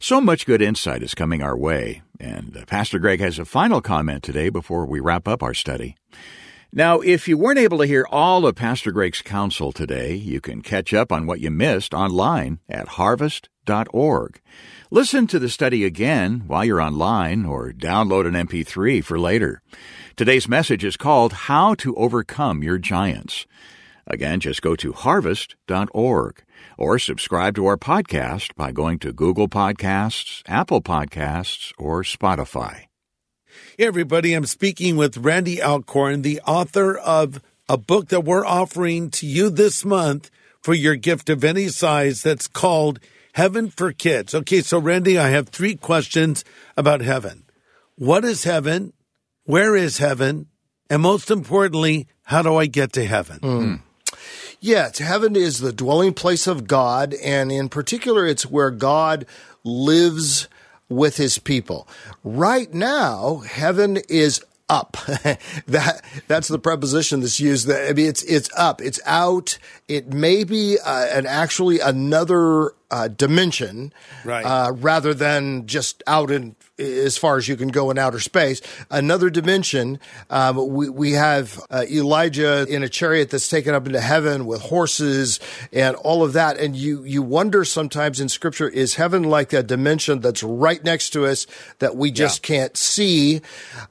So 0.00 0.22
much 0.22 0.46
good 0.46 0.62
insight 0.62 1.02
is 1.02 1.14
coming 1.14 1.42
our 1.42 1.56
way, 1.56 2.00
and 2.18 2.56
uh, 2.56 2.64
Pastor 2.64 2.98
Greg 2.98 3.20
has 3.20 3.38
a 3.38 3.44
final 3.44 3.82
comment 3.82 4.22
today 4.22 4.48
before 4.48 4.86
we 4.86 5.00
wrap 5.00 5.28
up 5.28 5.42
our 5.42 5.52
study. 5.52 5.96
Now, 6.74 7.00
if 7.00 7.28
you 7.28 7.36
weren't 7.36 7.58
able 7.58 7.76
to 7.78 7.86
hear 7.86 8.06
all 8.10 8.46
of 8.46 8.54
Pastor 8.54 8.92
Greg's 8.92 9.20
counsel 9.20 9.72
today, 9.72 10.14
you 10.14 10.40
can 10.40 10.62
catch 10.62 10.94
up 10.94 11.12
on 11.12 11.26
what 11.26 11.40
you 11.40 11.50
missed 11.50 11.92
online 11.92 12.60
at 12.66 12.88
harvest.org. 12.88 14.40
Listen 14.90 15.26
to 15.26 15.38
the 15.38 15.50
study 15.50 15.84
again 15.84 16.44
while 16.46 16.64
you're 16.64 16.80
online 16.80 17.44
or 17.44 17.72
download 17.72 18.26
an 18.26 18.46
MP3 18.46 19.04
for 19.04 19.20
later. 19.20 19.60
Today's 20.16 20.48
message 20.48 20.82
is 20.82 20.96
called 20.96 21.34
How 21.34 21.74
to 21.74 21.94
Overcome 21.94 22.62
Your 22.62 22.78
Giants. 22.78 23.46
Again, 24.06 24.40
just 24.40 24.62
go 24.62 24.74
to 24.76 24.94
harvest.org 24.94 26.42
or 26.78 26.98
subscribe 26.98 27.54
to 27.56 27.66
our 27.66 27.76
podcast 27.76 28.54
by 28.54 28.72
going 28.72 28.98
to 29.00 29.12
Google 29.12 29.48
Podcasts, 29.48 30.40
Apple 30.46 30.80
Podcasts, 30.80 31.72
or 31.76 32.02
Spotify. 32.02 32.86
Hey, 33.82 33.88
everybody. 33.88 34.32
I'm 34.32 34.46
speaking 34.46 34.94
with 34.94 35.16
Randy 35.16 35.60
Alcorn, 35.60 36.22
the 36.22 36.40
author 36.42 36.96
of 36.96 37.42
a 37.68 37.76
book 37.76 38.10
that 38.10 38.22
we're 38.22 38.46
offering 38.46 39.10
to 39.10 39.26
you 39.26 39.50
this 39.50 39.84
month 39.84 40.30
for 40.60 40.72
your 40.72 40.94
gift 40.94 41.28
of 41.28 41.42
any 41.42 41.66
size 41.66 42.22
that's 42.22 42.46
called 42.46 43.00
Heaven 43.32 43.70
for 43.70 43.92
Kids. 43.92 44.36
Okay, 44.36 44.60
so 44.60 44.78
Randy, 44.78 45.18
I 45.18 45.30
have 45.30 45.48
three 45.48 45.74
questions 45.74 46.44
about 46.76 47.00
heaven. 47.00 47.42
What 47.96 48.24
is 48.24 48.44
heaven? 48.44 48.92
Where 49.46 49.74
is 49.74 49.98
heaven? 49.98 50.46
And 50.88 51.02
most 51.02 51.28
importantly, 51.28 52.06
how 52.22 52.42
do 52.42 52.54
I 52.54 52.66
get 52.66 52.92
to 52.92 53.04
heaven? 53.04 53.38
Hmm. 53.38 53.74
Yes, 54.60 54.98
heaven 54.98 55.34
is 55.34 55.58
the 55.58 55.72
dwelling 55.72 56.14
place 56.14 56.46
of 56.46 56.68
God, 56.68 57.14
and 57.14 57.50
in 57.50 57.68
particular, 57.68 58.28
it's 58.28 58.46
where 58.46 58.70
God 58.70 59.26
lives 59.64 60.46
with 60.92 61.16
his 61.16 61.38
people. 61.38 61.88
Right 62.24 62.72
now, 62.72 63.38
heaven 63.38 63.98
is 64.08 64.42
up. 64.68 64.96
that 65.66 66.02
that's 66.28 66.48
the 66.48 66.58
preposition 66.58 67.20
that's 67.20 67.40
used. 67.40 67.70
I 67.70 67.92
mean, 67.92 68.06
it's 68.06 68.22
it's 68.22 68.48
up. 68.56 68.80
It's 68.80 69.00
out. 69.04 69.58
It 69.88 70.12
may 70.12 70.44
be 70.44 70.78
uh, 70.84 71.06
an 71.12 71.26
actually 71.26 71.80
another 71.80 72.72
uh, 72.90 73.08
dimension, 73.08 73.92
Right. 74.24 74.44
uh, 74.44 74.72
rather 74.72 75.12
than 75.14 75.66
just 75.66 76.02
out 76.06 76.30
in 76.30 76.56
as 76.82 77.16
far 77.16 77.36
as 77.36 77.48
you 77.48 77.56
can 77.56 77.68
go 77.68 77.90
in 77.90 77.98
outer 77.98 78.20
space. 78.20 78.60
Another 78.90 79.30
dimension. 79.30 79.98
Um, 80.30 80.68
we 80.68 80.88
we 80.88 81.12
have 81.12 81.60
uh, 81.70 81.84
Elijah 81.90 82.66
in 82.68 82.82
a 82.82 82.88
chariot 82.88 83.30
that's 83.30 83.48
taken 83.48 83.74
up 83.74 83.86
into 83.86 84.00
heaven 84.00 84.46
with 84.46 84.60
horses 84.62 85.40
and 85.72 85.96
all 85.96 86.22
of 86.22 86.32
that. 86.34 86.58
And 86.58 86.76
you 86.76 87.04
you 87.04 87.22
wonder 87.22 87.64
sometimes 87.64 88.20
in 88.20 88.28
Scripture 88.28 88.68
is 88.68 88.94
heaven 88.94 89.22
like 89.22 89.50
that 89.50 89.66
dimension 89.66 90.20
that's 90.20 90.42
right 90.42 90.82
next 90.84 91.10
to 91.10 91.26
us 91.26 91.46
that 91.78 91.96
we 91.96 92.10
just 92.10 92.42
can't 92.42 92.76
see. 92.76 93.40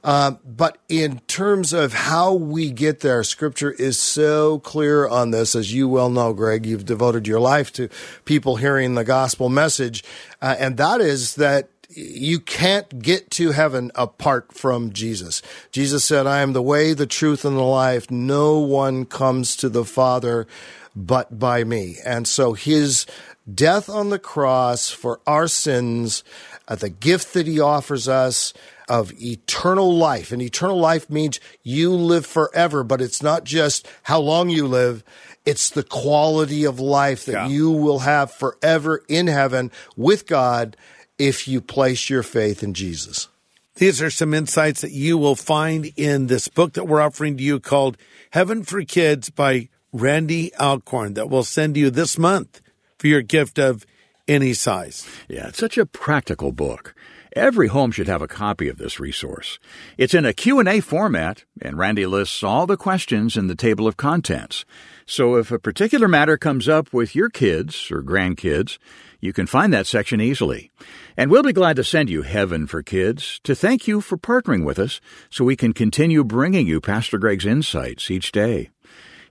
Um, 0.04 0.38
but 0.44 0.78
in 0.88 1.20
terms 1.20 1.72
of 1.72 1.92
how 1.92 2.34
we 2.34 2.70
get 2.70 3.00
there, 3.00 3.22
Scripture 3.24 3.70
is 3.70 3.98
so 3.98 4.58
clear 4.60 5.08
on 5.08 5.30
this, 5.30 5.54
as 5.54 5.72
you 5.72 5.88
well 5.88 6.10
know, 6.10 6.32
Greg. 6.32 6.66
You've 6.66 6.84
devoted 6.84 7.26
your 7.26 7.40
life 7.40 7.72
to 7.74 7.88
people 8.24 8.56
hearing 8.56 8.94
the 8.94 9.04
gospel 9.04 9.48
message, 9.48 10.04
uh, 10.40 10.56
and 10.58 10.76
that 10.76 11.00
is 11.00 11.36
that 11.36 11.68
you 11.94 12.40
can't 12.40 13.00
get 13.02 13.30
to 13.32 13.50
heaven 13.52 13.90
apart 13.94 14.52
from 14.52 14.92
Jesus. 14.92 15.42
Jesus 15.70 16.04
said, 16.04 16.26
I 16.26 16.40
am 16.40 16.52
the 16.52 16.62
way, 16.62 16.92
the 16.94 17.06
truth, 17.06 17.44
and 17.44 17.56
the 17.56 17.60
life. 17.62 18.10
No 18.10 18.58
one 18.58 19.04
comes 19.04 19.56
to 19.56 19.68
the 19.68 19.84
Father 19.84 20.46
but 20.94 21.38
by 21.38 21.64
me. 21.64 21.96
And 22.04 22.28
so 22.28 22.52
his 22.52 23.06
death 23.52 23.88
on 23.88 24.10
the 24.10 24.18
cross 24.18 24.90
for 24.90 25.20
our 25.26 25.48
sins, 25.48 26.22
uh, 26.68 26.74
the 26.76 26.90
gift 26.90 27.32
that 27.34 27.46
he 27.46 27.58
offers 27.60 28.08
us 28.08 28.52
of 28.88 29.12
eternal 29.22 29.94
life. 29.96 30.32
And 30.32 30.42
eternal 30.42 30.78
life 30.78 31.08
means 31.08 31.40
you 31.62 31.92
live 31.92 32.26
forever, 32.26 32.84
but 32.84 33.00
it's 33.00 33.22
not 33.22 33.44
just 33.44 33.88
how 34.02 34.20
long 34.20 34.48
you 34.50 34.66
live. 34.66 35.02
It's 35.46 35.70
the 35.70 35.82
quality 35.82 36.64
of 36.64 36.78
life 36.78 37.24
that 37.24 37.32
Yeah. 37.32 37.48
you 37.48 37.70
will 37.70 38.00
have 38.00 38.30
forever 38.32 39.02
in 39.08 39.26
heaven 39.28 39.70
with 39.96 40.26
God 40.26 40.76
if 41.22 41.46
you 41.46 41.60
place 41.60 42.10
your 42.10 42.24
faith 42.24 42.64
in 42.64 42.74
Jesus. 42.74 43.28
These 43.76 44.02
are 44.02 44.10
some 44.10 44.34
insights 44.34 44.80
that 44.80 44.90
you 44.90 45.16
will 45.16 45.36
find 45.36 45.92
in 45.96 46.26
this 46.26 46.48
book 46.48 46.72
that 46.72 46.88
we're 46.88 47.00
offering 47.00 47.36
to 47.36 47.44
you 47.44 47.60
called 47.60 47.96
Heaven 48.30 48.64
for 48.64 48.82
Kids 48.82 49.30
by 49.30 49.68
Randy 49.92 50.52
Alcorn 50.56 51.14
that 51.14 51.30
we'll 51.30 51.44
send 51.44 51.76
you 51.76 51.90
this 51.90 52.18
month 52.18 52.60
for 52.98 53.06
your 53.06 53.22
gift 53.22 53.60
of 53.60 53.86
any 54.26 54.52
size. 54.52 55.06
Yeah, 55.28 55.46
it's 55.46 55.58
such 55.58 55.78
a 55.78 55.86
practical 55.86 56.50
book. 56.50 56.92
Every 57.34 57.68
home 57.68 57.92
should 57.92 58.08
have 58.08 58.20
a 58.20 58.28
copy 58.28 58.68
of 58.68 58.78
this 58.78 58.98
resource. 58.98 59.60
It's 59.96 60.14
in 60.14 60.26
a 60.26 60.34
Q&A 60.34 60.80
format, 60.80 61.44
and 61.62 61.78
Randy 61.78 62.04
lists 62.04 62.42
all 62.42 62.66
the 62.66 62.76
questions 62.76 63.36
in 63.36 63.46
the 63.46 63.54
table 63.54 63.86
of 63.86 63.96
contents. 63.96 64.64
So 65.06 65.36
if 65.36 65.52
a 65.52 65.58
particular 65.60 66.08
matter 66.08 66.36
comes 66.36 66.68
up 66.68 66.92
with 66.92 67.14
your 67.14 67.30
kids 67.30 67.90
or 67.92 68.02
grandkids, 68.02 68.78
you 69.22 69.32
can 69.32 69.46
find 69.46 69.72
that 69.72 69.86
section 69.86 70.20
easily. 70.20 70.70
And 71.16 71.30
we'll 71.30 71.44
be 71.44 71.52
glad 71.52 71.76
to 71.76 71.84
send 71.84 72.10
you 72.10 72.22
Heaven 72.22 72.66
for 72.66 72.82
Kids 72.82 73.40
to 73.44 73.54
thank 73.54 73.86
you 73.86 74.00
for 74.00 74.18
partnering 74.18 74.64
with 74.64 74.80
us 74.80 75.00
so 75.30 75.44
we 75.44 75.54
can 75.56 75.72
continue 75.72 76.24
bringing 76.24 76.66
you 76.66 76.80
Pastor 76.80 77.18
Greg's 77.18 77.46
insights 77.46 78.10
each 78.10 78.32
day. 78.32 78.70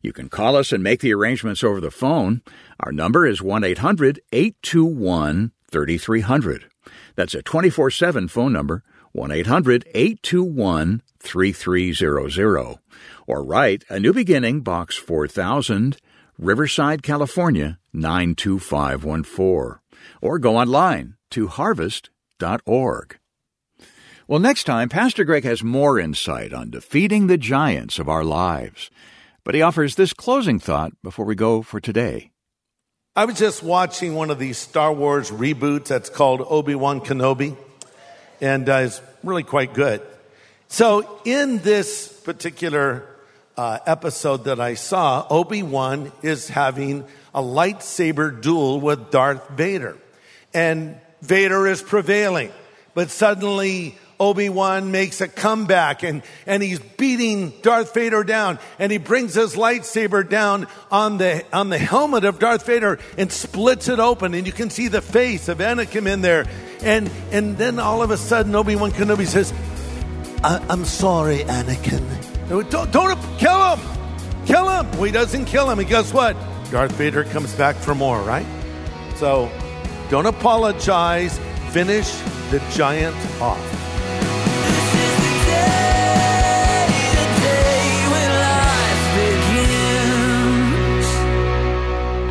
You 0.02 0.14
can 0.14 0.30
call 0.30 0.56
us 0.56 0.72
and 0.72 0.82
make 0.82 1.02
the 1.02 1.14
arrangements 1.14 1.62
over 1.62 1.82
the 1.82 1.92
phone. 1.92 2.42
Our 2.80 2.94
number 2.94 3.28
is 3.28 3.42
1 3.42 3.66
800 3.66 4.22
821 4.32 5.52
3300. 5.70 6.66
That's 7.16 7.36
a 7.36 7.44
24 7.44 7.92
7 7.92 8.28
phone 8.30 8.54
number, 8.54 8.84
1 9.12 9.30
800 9.30 9.86
821 9.94 11.02
3300. 11.20 12.80
Or 13.28 13.44
write 13.44 13.84
A 13.90 14.00
New 14.00 14.14
Beginning, 14.14 14.62
Box 14.62 14.96
4000, 14.96 15.98
Riverside, 16.40 17.04
California 17.04 17.78
92514. 17.94 19.81
Or 20.22 20.40
go 20.40 20.58
online 20.58 21.16
to 21.32 21.48
harvest.org. 21.48 23.18
Well, 24.28 24.40
next 24.40 24.64
time, 24.64 24.88
Pastor 24.88 25.24
Greg 25.24 25.44
has 25.44 25.64
more 25.64 26.00
insight 26.00 26.54
on 26.54 26.70
defeating 26.70 27.28
the 27.28 27.38
giants 27.38 28.00
of 28.00 28.08
our 28.08 28.24
lives. 28.24 28.90
But 29.44 29.56
he 29.56 29.62
offers 29.62 29.96
this 29.96 30.14
closing 30.14 30.60
thought 30.60 30.94
before 31.04 31.26
we 31.26 31.36
go 31.36 31.62
for 31.62 31.80
today. 31.80 32.32
I 33.14 33.26
was 33.26 33.38
just 33.38 33.62
watching 33.62 34.16
one 34.16 34.30
of 34.30 34.40
these 34.40 34.58
Star 34.58 34.94
Wars 34.94 35.32
reboots 35.32 35.88
that's 35.88 36.10
called 36.10 36.46
Obi-Wan 36.48 37.02
Kenobi, 37.02 37.58
and 38.40 38.70
uh, 38.70 38.84
it's 38.86 39.02
really 39.22 39.44
quite 39.44 39.74
good. 39.74 40.02
So 40.70 41.20
in 41.26 41.58
this 41.58 42.08
particular 42.08 43.06
uh, 43.62 43.78
episode 43.86 44.46
that 44.46 44.60
I 44.60 44.74
saw, 44.74 45.24
Obi-Wan 45.30 46.12
is 46.24 46.50
having 46.50 47.06
a 47.32 47.44
lightsaber 47.44 48.42
duel 48.42 48.82
with 48.82 49.12
Darth 49.12 49.50
Vader. 49.50 50.00
And 50.52 51.00
Vader 51.22 51.68
is 51.68 51.84
prevailing. 51.84 52.52
But 52.96 53.12
suddenly 53.12 54.00
Obi-Wan 54.20 54.90
makes 54.90 55.22
a 55.22 55.28
comeback 55.28 56.02
and, 56.02 56.24
and 56.48 56.64
he's 56.64 56.80
beating 56.80 57.54
Darth 57.62 57.94
Vader 57.94 58.24
down 58.24 58.58
and 58.80 58.92
he 58.92 58.98
brings 58.98 59.36
his 59.36 59.56
lightsaber 59.56 60.28
down 60.28 60.66
on 60.90 61.20
the, 61.20 61.46
on 61.54 61.70
the 61.70 61.78
helmet 61.78 62.26
of 62.26 62.40
Darth 62.40 62.66
Vader 62.66 62.98
and 63.16 63.32
splits 63.32 63.88
it 63.90 64.00
open 64.00 64.34
and 64.34 64.48
you 64.48 64.54
can 64.54 64.72
see 64.72 64.88
the 64.88 65.04
face 65.04 65.50
of 65.50 65.60
Anakin 65.60 66.12
in 66.12 66.22
there. 66.22 66.48
And, 66.82 67.12
and 67.32 67.60
then 67.60 67.78
all 67.78 68.02
of 68.02 68.10
a 68.10 68.18
sudden 68.18 68.56
Obi-Wan 68.56 68.90
Kenobi 68.90 69.28
says, 69.28 69.54
I'm 70.44 70.86
sorry, 70.86 71.44
Anakin. 71.44 72.31
Uh, 72.52 72.62
don't, 72.64 72.92
don't 72.92 73.18
kill 73.38 73.76
him! 73.76 74.46
Kill 74.46 74.70
him! 74.70 74.92
Well, 74.92 75.04
he 75.04 75.12
doesn't 75.12 75.46
kill 75.46 75.70
him. 75.70 75.80
And 75.80 75.88
guess 75.88 76.14
what? 76.14 76.36
Darth 76.70 76.92
Vader 76.94 77.24
comes 77.24 77.54
back 77.56 77.78
for 77.78 77.96
more, 77.96 78.22
right? 78.22 78.46
So 79.16 79.50
don't 80.10 80.26
apologize. 80.26 81.40
Finish 81.70 82.12
the 82.50 82.62
giant 82.74 83.16
off. 83.42 83.78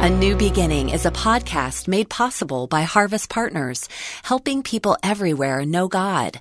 A 0.02 0.10
New 0.10 0.36
Beginning 0.36 0.90
is 0.90 1.06
a 1.06 1.10
podcast 1.10 1.88
made 1.88 2.08
possible 2.10 2.66
by 2.66 2.82
Harvest 2.82 3.30
Partners, 3.30 3.88
helping 4.22 4.62
people 4.62 4.96
everywhere 5.02 5.64
know 5.64 5.88
God. 5.88 6.40